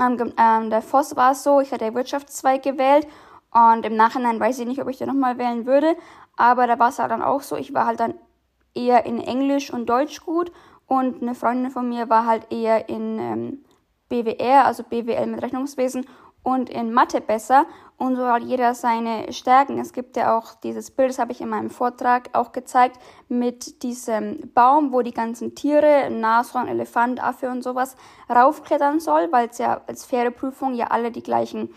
ähm, 0.00 0.32
ähm, 0.38 0.70
der 0.70 0.80
Voss 0.80 1.14
war 1.16 1.32
es 1.32 1.42
so, 1.42 1.60
ich 1.60 1.70
hatte 1.72 1.94
Wirtschaftszweig 1.94 2.62
gewählt 2.62 3.06
und 3.52 3.84
im 3.84 3.96
Nachhinein 3.96 4.40
weiß 4.40 4.58
ich 4.58 4.66
nicht, 4.66 4.80
ob 4.80 4.88
ich 4.88 4.98
den 4.98 5.08
nochmal 5.08 5.38
wählen 5.38 5.66
würde, 5.66 5.96
aber 6.36 6.66
da 6.66 6.78
war 6.78 6.88
es 6.88 6.98
halt 6.98 7.10
dann 7.10 7.22
auch 7.22 7.42
so, 7.42 7.56
ich 7.56 7.74
war 7.74 7.86
halt 7.86 8.00
dann 8.00 8.14
eher 8.74 9.04
in 9.04 9.20
Englisch 9.20 9.72
und 9.72 9.86
Deutsch 9.86 10.20
gut 10.24 10.50
und 10.86 11.22
eine 11.22 11.34
Freundin 11.34 11.70
von 11.70 11.88
mir 11.88 12.08
war 12.08 12.26
halt 12.26 12.50
eher 12.50 12.88
in 12.88 13.18
ähm, 13.18 13.64
BWR, 14.08 14.66
also 14.66 14.82
BWL 14.82 15.26
mit 15.26 15.42
Rechnungswesen 15.42 16.06
und 16.42 16.70
in 16.70 16.92
Mathe 16.92 17.20
besser 17.20 17.66
und 17.98 18.16
so 18.16 18.26
hat 18.26 18.42
jeder 18.42 18.74
seine 18.74 19.32
Stärken. 19.32 19.78
Es 19.78 19.92
gibt 19.92 20.16
ja 20.16 20.36
auch 20.36 20.54
dieses 20.54 20.90
Bild, 20.90 21.10
das 21.10 21.18
habe 21.18 21.30
ich 21.30 21.40
in 21.40 21.48
meinem 21.48 21.70
Vortrag 21.70 22.30
auch 22.32 22.52
gezeigt, 22.52 22.98
mit 23.28 23.82
diesem 23.82 24.50
Baum, 24.52 24.92
wo 24.92 25.02
die 25.02 25.12
ganzen 25.12 25.54
Tiere, 25.54 26.10
Nashorn, 26.10 26.66
Elefant, 26.66 27.22
Affe 27.22 27.48
und 27.48 27.62
sowas 27.62 27.96
raufklettern 28.28 28.98
soll, 28.98 29.30
weil 29.30 29.48
es 29.50 29.58
ja 29.58 29.82
als 29.86 30.04
faire 30.04 30.30
Prüfung 30.30 30.74
ja 30.74 30.88
alle 30.88 31.12
die 31.12 31.22
gleichen 31.22 31.72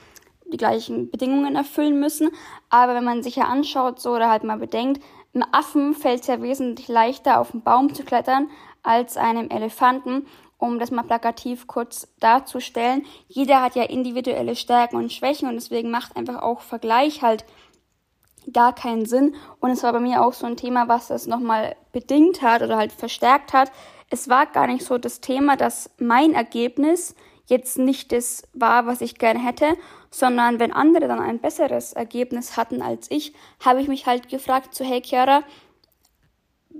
die 0.51 0.57
gleichen 0.57 1.09
Bedingungen 1.09 1.55
erfüllen 1.55 1.99
müssen. 1.99 2.29
Aber 2.69 2.95
wenn 2.95 3.03
man 3.03 3.23
sich 3.23 3.35
ja 3.35 3.45
anschaut 3.45 3.99
so 3.99 4.11
oder 4.11 4.29
halt 4.29 4.43
mal 4.43 4.57
bedenkt, 4.57 5.03
einem 5.33 5.45
Affen 5.51 5.93
fällt 5.93 6.21
es 6.21 6.27
ja 6.27 6.41
wesentlich 6.41 6.87
leichter, 6.87 7.39
auf 7.39 7.51
den 7.51 7.61
Baum 7.61 7.93
zu 7.93 8.03
klettern, 8.03 8.49
als 8.83 9.17
einem 9.17 9.49
Elefanten 9.49 10.25
um 10.57 10.79
das 10.79 10.91
mal 10.91 11.03
plakativ 11.03 11.67
kurz 11.67 12.07
darzustellen. 12.19 13.05
Jeder 13.27 13.61
hat 13.61 13.75
ja 13.75 13.83
individuelle 13.83 14.55
Stärken 14.55 14.95
und 14.95 15.11
Schwächen 15.11 15.47
und 15.47 15.55
deswegen 15.55 15.91
macht 15.91 16.15
einfach 16.15 16.41
auch 16.41 16.61
Vergleich 16.61 17.21
halt 17.21 17.45
gar 18.51 18.73
keinen 18.73 19.05
Sinn. 19.05 19.35
Und 19.59 19.71
es 19.71 19.83
war 19.83 19.91
bei 19.91 19.99
mir 19.99 20.23
auch 20.23 20.33
so 20.33 20.45
ein 20.45 20.57
Thema, 20.57 20.87
was 20.87 21.07
das 21.07 21.27
nochmal 21.27 21.75
bedingt 21.91 22.41
hat 22.41 22.61
oder 22.61 22.77
halt 22.77 22.91
verstärkt 22.91 23.53
hat. 23.53 23.71
Es 24.09 24.29
war 24.29 24.45
gar 24.45 24.67
nicht 24.67 24.85
so 24.85 24.97
das 24.97 25.19
Thema, 25.19 25.57
dass 25.57 25.89
mein 25.97 26.33
Ergebnis 26.33 27.15
jetzt 27.47 27.77
nicht 27.77 28.11
das 28.11 28.43
war, 28.53 28.85
was 28.85 29.01
ich 29.01 29.17
gerne 29.17 29.39
hätte, 29.39 29.77
sondern 30.09 30.59
wenn 30.59 30.71
andere 30.71 31.07
dann 31.07 31.19
ein 31.19 31.39
besseres 31.39 31.93
Ergebnis 31.93 32.57
hatten 32.57 32.81
als 32.81 33.09
ich, 33.11 33.33
habe 33.63 33.81
ich 33.81 33.87
mich 33.87 34.05
halt 34.05 34.29
gefragt, 34.29 34.73
so 34.73 34.83
hey 34.83 35.01
Chiara, 35.01 35.43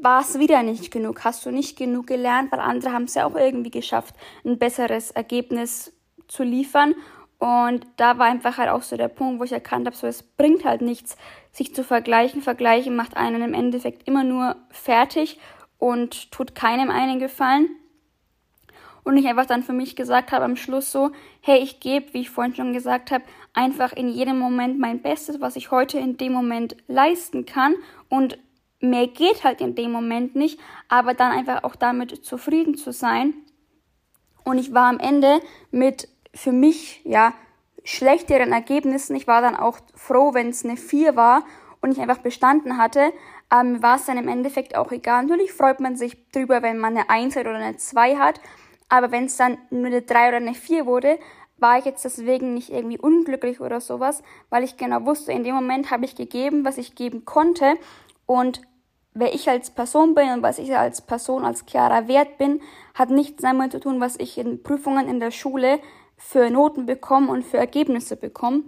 war 0.01 0.21
es 0.21 0.39
wieder 0.39 0.61
nicht 0.63 0.91
genug, 0.91 1.23
hast 1.23 1.45
du 1.45 1.51
nicht 1.51 1.77
genug 1.77 2.07
gelernt, 2.07 2.51
weil 2.51 2.59
andere 2.59 2.91
haben 2.91 3.05
es 3.05 3.15
ja 3.15 3.25
auch 3.25 3.35
irgendwie 3.35 3.71
geschafft, 3.71 4.15
ein 4.43 4.57
besseres 4.57 5.11
Ergebnis 5.11 5.93
zu 6.27 6.43
liefern. 6.43 6.95
Und 7.37 7.85
da 7.97 8.17
war 8.17 8.27
einfach 8.27 8.57
halt 8.57 8.69
auch 8.69 8.81
so 8.81 8.97
der 8.97 9.07
Punkt, 9.07 9.39
wo 9.39 9.43
ich 9.43 9.51
erkannt 9.51 9.85
habe, 9.87 9.95
so 9.95 10.07
es 10.07 10.23
bringt 10.23 10.65
halt 10.65 10.81
nichts, 10.81 11.17
sich 11.51 11.75
zu 11.75 11.83
vergleichen. 11.83 12.41
Vergleichen 12.41 12.95
macht 12.95 13.17
einen 13.17 13.41
im 13.41 13.53
Endeffekt 13.53 14.07
immer 14.07 14.23
nur 14.23 14.55
fertig 14.69 15.39
und 15.77 16.31
tut 16.31 16.55
keinem 16.55 16.89
einen 16.89 17.19
Gefallen. 17.19 17.69
Und 19.05 19.17
ich 19.17 19.27
einfach 19.27 19.45
dann 19.45 19.63
für 19.63 19.71
mich 19.71 19.95
gesagt 19.95 20.31
habe 20.31 20.43
am 20.43 20.57
Schluss 20.57 20.91
so, 20.91 21.11
hey, 21.41 21.59
ich 21.59 21.79
gebe, 21.79 22.13
wie 22.13 22.21
ich 22.21 22.31
vorhin 22.31 22.55
schon 22.55 22.73
gesagt 22.73 23.11
habe, 23.11 23.23
einfach 23.53 23.93
in 23.93 24.09
jedem 24.09 24.37
Moment 24.39 24.79
mein 24.79 25.01
Bestes, 25.01 25.39
was 25.39 25.55
ich 25.55 25.71
heute 25.71 25.99
in 25.99 26.17
dem 26.17 26.33
Moment 26.33 26.75
leisten 26.87 27.45
kann. 27.45 27.75
Und 28.09 28.39
mehr 28.81 29.07
geht 29.07 29.43
halt 29.43 29.61
in 29.61 29.75
dem 29.75 29.91
Moment 29.91 30.35
nicht, 30.35 30.59
aber 30.89 31.13
dann 31.13 31.31
einfach 31.31 31.63
auch 31.63 31.75
damit 31.75 32.25
zufrieden 32.25 32.75
zu 32.75 32.91
sein. 32.91 33.35
Und 34.43 34.57
ich 34.57 34.73
war 34.73 34.89
am 34.89 34.99
Ende 34.99 35.39
mit 35.69 36.09
für 36.33 36.51
mich, 36.51 37.01
ja, 37.05 37.33
schlechteren 37.83 38.51
Ergebnissen. 38.51 39.15
Ich 39.15 39.27
war 39.27 39.41
dann 39.41 39.55
auch 39.55 39.77
froh, 39.93 40.33
wenn 40.33 40.49
es 40.49 40.65
eine 40.65 40.77
4 40.77 41.15
war 41.15 41.43
und 41.79 41.91
ich 41.91 41.99
einfach 41.99 42.17
bestanden 42.17 42.77
hatte. 42.77 43.13
Ähm, 43.53 43.83
war 43.83 43.97
es 43.97 44.05
dann 44.05 44.17
im 44.17 44.27
Endeffekt 44.27 44.75
auch 44.75 44.91
egal. 44.91 45.23
Natürlich 45.23 45.53
freut 45.53 45.79
man 45.79 45.95
sich 45.95 46.29
drüber, 46.31 46.63
wenn 46.63 46.79
man 46.79 46.97
eine 46.97 47.09
1 47.09 47.37
oder 47.37 47.53
eine 47.53 47.77
2 47.77 48.17
hat. 48.17 48.41
Aber 48.89 49.11
wenn 49.11 49.25
es 49.25 49.37
dann 49.37 49.57
nur 49.69 49.87
eine 49.87 50.01
3 50.01 50.29
oder 50.29 50.37
eine 50.37 50.53
4 50.53 50.85
wurde, 50.85 51.19
war 51.57 51.79
ich 51.79 51.85
jetzt 51.85 52.03
deswegen 52.03 52.53
nicht 52.53 52.69
irgendwie 52.69 52.97
unglücklich 52.97 53.61
oder 53.61 53.79
sowas, 53.79 54.21
weil 54.49 54.63
ich 54.63 54.77
genau 54.77 55.05
wusste, 55.05 55.31
in 55.31 55.43
dem 55.43 55.55
Moment 55.55 55.89
habe 55.89 56.05
ich 56.05 56.15
gegeben, 56.15 56.65
was 56.65 56.77
ich 56.77 56.95
geben 56.95 57.25
konnte 57.25 57.77
und 58.25 58.61
wer 59.13 59.33
ich 59.33 59.49
als 59.49 59.71
Person 59.71 60.13
bin 60.13 60.29
und 60.31 60.43
was 60.43 60.59
ich 60.59 60.75
als 60.75 61.01
Person, 61.01 61.45
als 61.45 61.65
Chiara 61.65 62.07
wert 62.07 62.37
bin, 62.37 62.61
hat 62.93 63.09
nichts 63.09 63.41
damit 63.41 63.71
zu 63.71 63.79
tun, 63.79 64.01
was 64.01 64.19
ich 64.19 64.37
in 64.37 64.61
Prüfungen 64.61 65.07
in 65.07 65.19
der 65.19 65.31
Schule 65.31 65.79
für 66.17 66.49
Noten 66.49 66.85
bekomme 66.85 67.31
und 67.31 67.43
für 67.43 67.57
Ergebnisse 67.57 68.17
bekomme. 68.17 68.63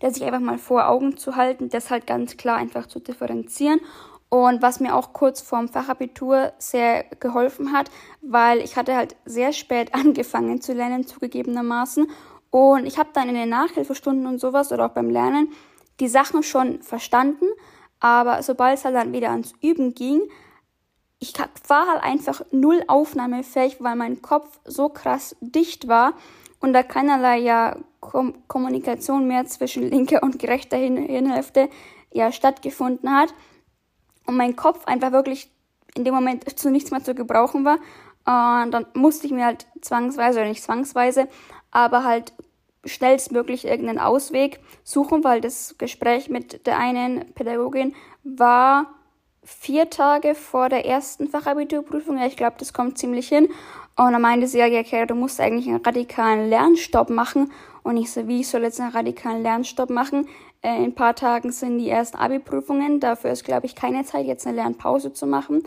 Das 0.00 0.14
sich 0.14 0.24
einfach 0.24 0.40
mal 0.40 0.58
vor 0.58 0.88
Augen 0.88 1.16
zu 1.16 1.36
halten, 1.36 1.70
das 1.70 1.90
halt 1.90 2.06
ganz 2.06 2.36
klar 2.36 2.56
einfach 2.58 2.86
zu 2.86 3.00
differenzieren. 3.00 3.80
Und 4.28 4.60
was 4.60 4.80
mir 4.80 4.94
auch 4.94 5.12
kurz 5.12 5.40
vorm 5.40 5.68
Fachabitur 5.68 6.52
sehr 6.58 7.04
geholfen 7.20 7.72
hat, 7.72 7.90
weil 8.22 8.58
ich 8.58 8.76
hatte 8.76 8.96
halt 8.96 9.16
sehr 9.24 9.52
spät 9.52 9.94
angefangen 9.94 10.60
zu 10.60 10.72
lernen, 10.72 11.06
zugegebenermaßen. 11.06 12.08
Und 12.50 12.86
ich 12.86 12.98
habe 12.98 13.10
dann 13.12 13.28
in 13.28 13.34
den 13.34 13.48
Nachhilfestunden 13.48 14.26
und 14.26 14.40
sowas 14.40 14.72
oder 14.72 14.86
auch 14.86 14.92
beim 14.92 15.10
Lernen 15.10 15.52
die 16.00 16.08
Sachen 16.08 16.42
schon 16.42 16.82
verstanden, 16.82 17.46
aber 18.00 18.42
sobald 18.42 18.78
es 18.78 18.84
halt 18.84 18.94
dann 18.94 19.12
wieder 19.12 19.30
ans 19.30 19.54
Üben 19.62 19.94
ging, 19.94 20.20
ich 21.18 21.32
war 21.68 21.86
halt 21.86 22.02
einfach 22.02 22.42
null 22.50 22.82
aufnahmefähig, 22.88 23.78
weil 23.80 23.96
mein 23.96 24.20
Kopf 24.20 24.60
so 24.64 24.90
krass 24.90 25.34
dicht 25.40 25.88
war 25.88 26.12
und 26.60 26.72
da 26.72 26.82
keinerlei 26.82 27.38
ja 27.38 27.76
Kom 28.00 28.34
Kommunikation 28.46 29.26
mehr 29.26 29.46
zwischen 29.46 29.82
linker 29.90 30.22
und 30.22 30.42
rechter 30.44 30.76
Hirnhälfte 30.76 31.70
ja 32.12 32.30
stattgefunden 32.32 33.10
hat 33.10 33.34
und 34.26 34.36
mein 34.36 34.56
Kopf 34.56 34.86
einfach 34.86 35.12
wirklich 35.12 35.50
in 35.94 36.04
dem 36.04 36.14
Moment 36.14 36.58
zu 36.58 36.70
nichts 36.70 36.90
mehr 36.90 37.02
zu 37.02 37.14
gebrauchen 37.14 37.64
war. 37.64 37.78
Und 38.26 38.72
dann 38.72 38.86
musste 38.94 39.26
ich 39.26 39.32
mir 39.32 39.44
halt 39.44 39.66
zwangsweise, 39.80 40.40
oder 40.40 40.48
nicht 40.48 40.62
zwangsweise, 40.62 41.28
aber 41.70 42.04
halt 42.04 42.32
schnellstmöglich 42.84 43.64
irgendeinen 43.64 43.98
Ausweg 43.98 44.60
suchen, 44.84 45.24
weil 45.24 45.40
das 45.40 45.76
Gespräch 45.78 46.28
mit 46.28 46.66
der 46.66 46.78
einen 46.78 47.32
Pädagogin 47.34 47.94
war 48.22 48.86
vier 49.42 49.90
Tage 49.90 50.34
vor 50.34 50.68
der 50.68 50.86
ersten 50.86 51.28
Fachabiturprüfung. 51.28 52.18
Ja, 52.18 52.26
ich 52.26 52.36
glaube, 52.36 52.56
das 52.58 52.72
kommt 52.72 52.98
ziemlich 52.98 53.28
hin. 53.28 53.48
Und 53.96 54.12
dann 54.12 54.20
meinte 54.20 54.46
sie, 54.46 54.58
ja, 54.58 54.66
ja, 54.66 54.80
okay, 54.80 55.06
du 55.06 55.14
musst 55.14 55.40
eigentlich 55.40 55.68
einen 55.68 55.82
radikalen 55.82 56.50
Lernstopp 56.50 57.08
machen. 57.08 57.52
Und 57.82 57.96
ich 57.96 58.10
so, 58.10 58.26
wie, 58.28 58.40
ich 58.40 58.48
soll 58.48 58.62
jetzt 58.62 58.80
einen 58.80 58.90
radikalen 58.90 59.42
Lernstopp 59.42 59.90
machen? 59.90 60.28
Äh, 60.66 60.76
in 60.78 60.84
ein 60.84 60.94
paar 60.94 61.14
Tagen 61.14 61.52
sind 61.52 61.78
die 61.78 61.88
ersten 61.88 62.16
Abi-Prüfungen. 62.16 63.00
Dafür 63.00 63.30
ist, 63.30 63.44
glaube 63.44 63.66
ich, 63.66 63.74
keine 63.74 64.04
Zeit, 64.04 64.26
jetzt 64.26 64.46
eine 64.46 64.56
Lernpause 64.56 65.12
zu 65.12 65.26
machen. 65.26 65.62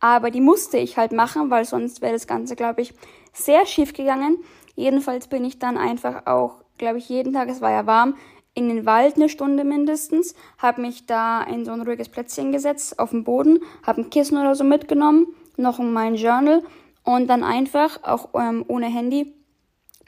Aber 0.00 0.30
die 0.30 0.40
musste 0.40 0.78
ich 0.78 0.96
halt 0.96 1.12
machen, 1.12 1.50
weil 1.50 1.64
sonst 1.64 2.02
wäre 2.02 2.12
das 2.12 2.26
Ganze, 2.26 2.56
glaube 2.56 2.82
ich, 2.82 2.94
sehr 3.32 3.64
schief 3.66 3.92
gegangen. 3.92 4.38
Jedenfalls 4.74 5.28
bin 5.28 5.44
ich 5.44 5.58
dann 5.58 5.78
einfach 5.78 6.26
auch 6.26 6.62
glaube 6.82 6.98
ich, 6.98 7.08
jeden 7.08 7.32
Tag, 7.32 7.48
es 7.48 7.60
war 7.60 7.70
ja 7.70 7.86
warm, 7.86 8.16
in 8.54 8.68
den 8.68 8.84
Wald 8.84 9.14
eine 9.14 9.28
Stunde 9.28 9.62
mindestens, 9.62 10.34
habe 10.58 10.82
mich 10.82 11.06
da 11.06 11.42
in 11.42 11.64
so 11.64 11.70
ein 11.70 11.80
ruhiges 11.80 12.08
Plätzchen 12.08 12.50
gesetzt, 12.50 12.98
auf 12.98 13.10
dem 13.10 13.22
Boden, 13.22 13.60
habe 13.86 14.02
ein 14.02 14.10
Kissen 14.10 14.36
oder 14.36 14.56
so 14.56 14.64
mitgenommen, 14.64 15.28
noch 15.56 15.78
in 15.78 15.92
mein 15.92 16.16
Journal 16.16 16.62
und 17.04 17.28
dann 17.28 17.44
einfach, 17.44 18.02
auch 18.02 18.30
ähm, 18.34 18.64
ohne 18.66 18.86
Handy, 18.86 19.34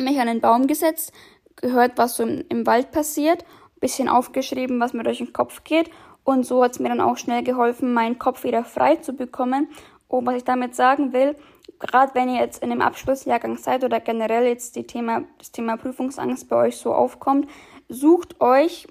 mich 0.00 0.18
an 0.18 0.26
den 0.26 0.40
Baum 0.40 0.66
gesetzt, 0.66 1.12
gehört, 1.56 1.92
was 1.96 2.16
so 2.16 2.24
im, 2.24 2.44
im 2.48 2.66
Wald 2.66 2.90
passiert, 2.90 3.44
bisschen 3.84 4.08
aufgeschrieben, 4.08 4.80
was 4.80 4.94
mir 4.94 5.02
durch 5.02 5.18
den 5.18 5.34
Kopf 5.34 5.62
geht 5.62 5.90
und 6.24 6.46
so 6.46 6.64
hat 6.64 6.72
es 6.72 6.78
mir 6.80 6.88
dann 6.88 7.02
auch 7.02 7.18
schnell 7.18 7.42
geholfen, 7.42 7.92
meinen 7.92 8.18
Kopf 8.18 8.44
wieder 8.44 8.64
frei 8.64 8.96
zu 8.96 9.12
bekommen. 9.12 9.68
Und 10.08 10.26
was 10.26 10.36
ich 10.36 10.44
damit 10.44 10.74
sagen 10.74 11.12
will, 11.12 11.36
gerade 11.78 12.14
wenn 12.14 12.30
ihr 12.30 12.40
jetzt 12.40 12.62
in 12.62 12.70
dem 12.70 12.80
Abschlussjahrgang 12.80 13.58
seid 13.58 13.84
oder 13.84 14.00
generell 14.00 14.46
jetzt 14.46 14.74
die 14.76 14.86
Thema, 14.86 15.24
das 15.38 15.52
Thema 15.52 15.76
Prüfungsangst 15.76 16.48
bei 16.48 16.56
euch 16.56 16.78
so 16.78 16.94
aufkommt, 16.94 17.48
sucht 17.88 18.40
euch 18.40 18.88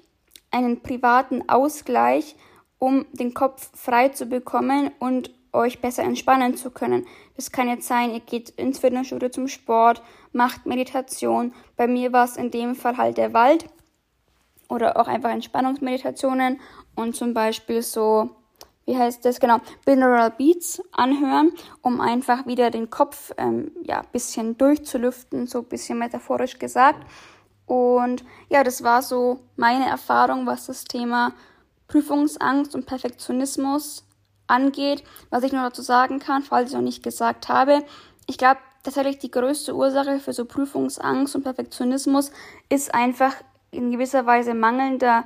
einen 0.52 0.80
privaten 0.80 1.48
Ausgleich, 1.48 2.36
um 2.78 3.04
den 3.12 3.34
Kopf 3.34 3.70
frei 3.74 4.10
zu 4.10 4.26
bekommen 4.26 4.90
und 5.00 5.30
euch 5.52 5.80
besser 5.80 6.04
entspannen 6.04 6.56
zu 6.56 6.70
können. 6.70 7.06
Das 7.36 7.50
kann 7.50 7.68
jetzt 7.68 7.88
sein, 7.88 8.12
ihr 8.12 8.20
geht 8.20 8.50
ins 8.50 8.78
Fitnessstudio 8.78 9.28
zum 9.28 9.48
Sport, 9.48 10.02
macht 10.32 10.66
Meditation. 10.66 11.52
Bei 11.76 11.88
mir 11.88 12.12
war 12.12 12.24
es 12.24 12.36
in 12.36 12.50
dem 12.50 12.74
Fall 12.74 12.96
halt 12.96 13.18
der 13.18 13.32
Wald 13.32 13.66
oder 14.74 14.98
auch 14.98 15.08
einfach 15.08 15.30
Entspannungsmeditationen 15.30 16.60
und 16.94 17.16
zum 17.16 17.32
Beispiel 17.32 17.82
so, 17.82 18.30
wie 18.84 18.96
heißt 18.96 19.24
das 19.24 19.40
genau, 19.40 19.58
Binaural 19.84 20.30
Beats 20.30 20.82
anhören, 20.92 21.52
um 21.82 22.00
einfach 22.00 22.46
wieder 22.46 22.70
den 22.70 22.90
Kopf 22.90 23.32
ähm, 23.38 23.72
ja 23.82 24.02
bisschen 24.12 24.58
durchzulüften, 24.58 25.46
so 25.46 25.60
ein 25.60 25.64
bisschen 25.64 25.98
metaphorisch 25.98 26.58
gesagt. 26.58 27.00
Und 27.66 28.24
ja, 28.50 28.62
das 28.62 28.82
war 28.82 29.02
so 29.02 29.40
meine 29.56 29.88
Erfahrung, 29.88 30.46
was 30.46 30.66
das 30.66 30.84
Thema 30.84 31.32
Prüfungsangst 31.88 32.74
und 32.74 32.86
Perfektionismus 32.86 34.04
angeht. 34.46 35.02
Was 35.30 35.44
ich 35.44 35.52
nur 35.52 35.62
dazu 35.62 35.82
sagen 35.82 36.18
kann, 36.18 36.42
falls 36.42 36.70
ich 36.70 36.76
noch 36.76 36.82
nicht 36.82 37.02
gesagt 37.02 37.48
habe, 37.48 37.84
ich 38.26 38.38
glaube, 38.38 38.60
tatsächlich 38.82 39.18
die 39.18 39.30
größte 39.30 39.74
Ursache 39.74 40.20
für 40.20 40.32
so 40.32 40.44
Prüfungsangst 40.44 41.34
und 41.34 41.42
Perfektionismus 41.42 42.30
ist 42.68 42.94
einfach 42.94 43.34
in 43.74 43.90
gewisser 43.90 44.26
Weise 44.26 44.54
mangelnder 44.54 45.24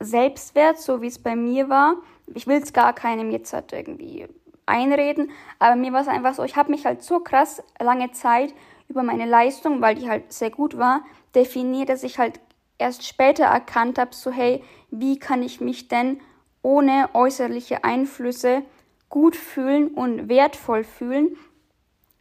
Selbstwert, 0.00 0.78
so 0.78 1.02
wie 1.02 1.06
es 1.06 1.18
bei 1.18 1.36
mir 1.36 1.68
war. 1.68 1.96
Ich 2.34 2.46
will 2.46 2.60
es 2.62 2.72
gar 2.72 2.92
keinem 2.92 3.30
jetzt 3.30 3.52
halt 3.52 3.72
irgendwie 3.72 4.26
einreden, 4.66 5.30
aber 5.58 5.76
mir 5.76 5.92
war 5.92 6.00
es 6.00 6.08
einfach 6.08 6.34
so, 6.34 6.42
ich 6.42 6.56
habe 6.56 6.70
mich 6.70 6.84
halt 6.84 7.02
so 7.02 7.20
krass 7.20 7.62
lange 7.80 8.10
Zeit 8.12 8.52
über 8.88 9.02
meine 9.02 9.26
Leistung, 9.26 9.80
weil 9.80 9.94
die 9.94 10.08
halt 10.08 10.32
sehr 10.32 10.50
gut 10.50 10.76
war, 10.76 11.04
definiert, 11.34 11.88
dass 11.88 12.02
ich 12.02 12.18
halt 12.18 12.40
erst 12.78 13.06
später 13.06 13.44
erkannt 13.44 13.98
habe, 13.98 14.14
so 14.14 14.30
hey, 14.30 14.62
wie 14.90 15.18
kann 15.18 15.42
ich 15.42 15.60
mich 15.60 15.88
denn 15.88 16.20
ohne 16.62 17.08
äußerliche 17.14 17.84
Einflüsse 17.84 18.62
gut 19.08 19.36
fühlen 19.36 19.88
und 19.88 20.28
wertvoll 20.28 20.82
fühlen, 20.84 21.36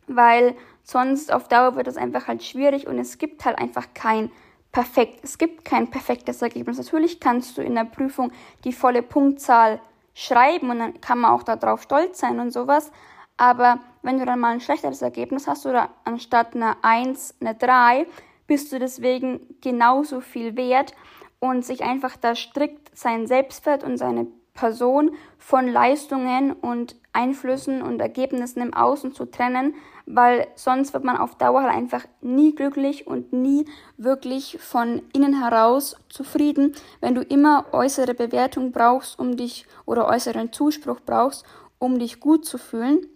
weil 0.08 0.56
sonst 0.84 1.34
auf 1.34 1.48
Dauer 1.48 1.76
wird 1.76 1.88
es 1.88 1.98
einfach 1.98 2.28
halt 2.28 2.44
schwierig 2.44 2.88
und 2.88 3.00
es 3.00 3.18
gibt 3.18 3.44
halt 3.44 3.58
einfach 3.58 3.88
kein 3.96 4.32
perfekt. 4.76 5.22
Es 5.24 5.38
gibt 5.38 5.64
kein 5.64 5.90
perfektes 5.90 6.42
Ergebnis. 6.42 6.78
Natürlich 6.78 7.22
kannst 7.22 7.58
du 7.58 7.62
in 7.62 7.76
der 7.76 7.86
Prüfung 7.86 8.34
die 8.66 8.74
volle 8.74 9.02
Punktzahl 9.02 9.80
schreiben 10.14 10.70
und 10.70 10.80
dann 10.80 11.00
kann 11.00 11.20
man 11.20 11.32
auch 11.32 11.44
darauf 11.44 11.82
stolz 11.82 12.20
sein 12.20 12.42
und 12.42 12.52
sowas. 12.52 12.92
Aber 13.38 13.80
wenn 14.02 14.20
du 14.20 14.26
dann 14.26 14.42
mal 14.42 14.52
ein 14.52 14.60
schlechteres 14.60 15.02
Ergebnis 15.02 15.48
hast 15.48 15.66
oder 15.66 15.92
anstatt 16.04 16.56
einer 16.56 16.76
1 16.82 17.36
eine 17.40 17.56
3, 17.56 18.06
bist 18.48 18.74
du 18.74 18.80
deswegen 18.80 19.40
genauso 19.62 20.20
viel 20.20 20.58
wert 20.58 20.94
und 21.40 21.64
sich 21.64 21.82
einfach 21.82 22.18
da 22.18 22.36
strikt 22.36 22.96
sein 22.98 23.28
Selbstwert 23.28 23.86
und 23.86 23.98
seine 23.98 24.28
Person 24.54 25.12
von 25.38 25.70
Leistungen 25.70 26.52
und 26.52 26.98
Einflüssen 27.14 27.82
und 27.82 28.02
Ergebnissen 28.02 28.62
im 28.62 28.74
Außen 28.74 29.14
zu 29.14 29.26
trennen, 29.26 29.74
weil 30.06 30.48
sonst 30.56 30.94
wird 30.94 31.04
man 31.04 31.18
auf 31.18 31.36
Dauer 31.36 31.64
halt 31.64 31.74
einfach 31.74 32.06
nie 32.22 32.54
glücklich 32.54 33.08
und 33.08 33.34
nie 33.34 33.66
wirklich 33.98 34.58
von 34.60 35.02
innen 35.14 35.42
heraus 35.42 35.96
zufrieden, 36.10 36.74
wenn 37.02 37.16
du 37.16 37.22
immer 37.22 37.66
äußere 37.72 38.14
Bewertung 38.14 38.72
brauchst, 38.72 39.18
um 39.20 39.36
dich 39.36 39.66
oder 39.86 40.08
äußeren 40.08 40.54
Zuspruch 40.54 41.00
brauchst, 41.06 41.46
um 41.80 42.00
dich 42.00 42.20
gut 42.20 42.46
zu 42.46 42.58
fühlen. 42.58 43.08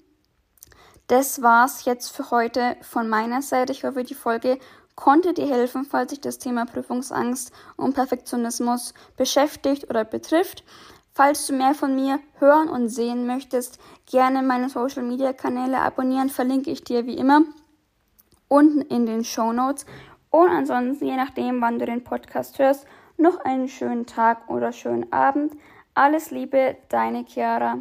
Das 1.07 1.41
war's 1.41 1.85
jetzt 1.85 2.09
für 2.09 2.29
heute 2.29 2.75
von 2.81 3.09
meiner 3.09 3.41
Seite. 3.41 3.71
Ich 3.71 3.83
hoffe, 3.83 4.03
die 4.03 4.13
Folge 4.13 4.59
konnte 4.95 5.33
dir 5.33 5.47
helfen, 5.47 5.85
falls 5.85 6.11
sich 6.11 6.21
das 6.21 6.39
Thema 6.39 6.65
Prüfungsangst 6.65 7.51
und 7.77 7.95
Perfektionismus 7.95 8.93
beschäftigt 9.15 9.89
oder 9.89 10.03
betrifft. 10.03 10.63
Falls 11.11 11.47
du 11.47 11.53
mehr 11.53 11.73
von 11.73 11.95
mir 11.95 12.19
hören 12.39 12.69
und 12.69 12.89
sehen 12.89 13.27
möchtest, 13.27 13.79
gerne 14.05 14.41
meine 14.41 14.69
Social 14.69 15.03
Media 15.03 15.33
Kanäle 15.33 15.79
abonnieren, 15.79 16.29
verlinke 16.29 16.71
ich 16.71 16.83
dir 16.83 17.05
wie 17.05 17.17
immer 17.17 17.43
unten 18.49 18.81
in 18.81 19.05
den 19.05 19.23
Show 19.23 19.53
Notes. 19.53 19.85
Und 20.29 20.49
ansonsten, 20.49 21.05
je 21.05 21.15
nachdem, 21.15 21.61
wann 21.61 21.79
du 21.79 21.85
den 21.85 22.03
Podcast 22.03 22.59
hörst, 22.59 22.85
noch 23.17 23.39
einen 23.39 23.67
schönen 23.67 24.05
Tag 24.05 24.49
oder 24.49 24.71
schönen 24.71 25.11
Abend. 25.13 25.53
Alles 25.93 26.31
Liebe, 26.31 26.77
deine 26.89 27.25
Chiara. 27.25 27.77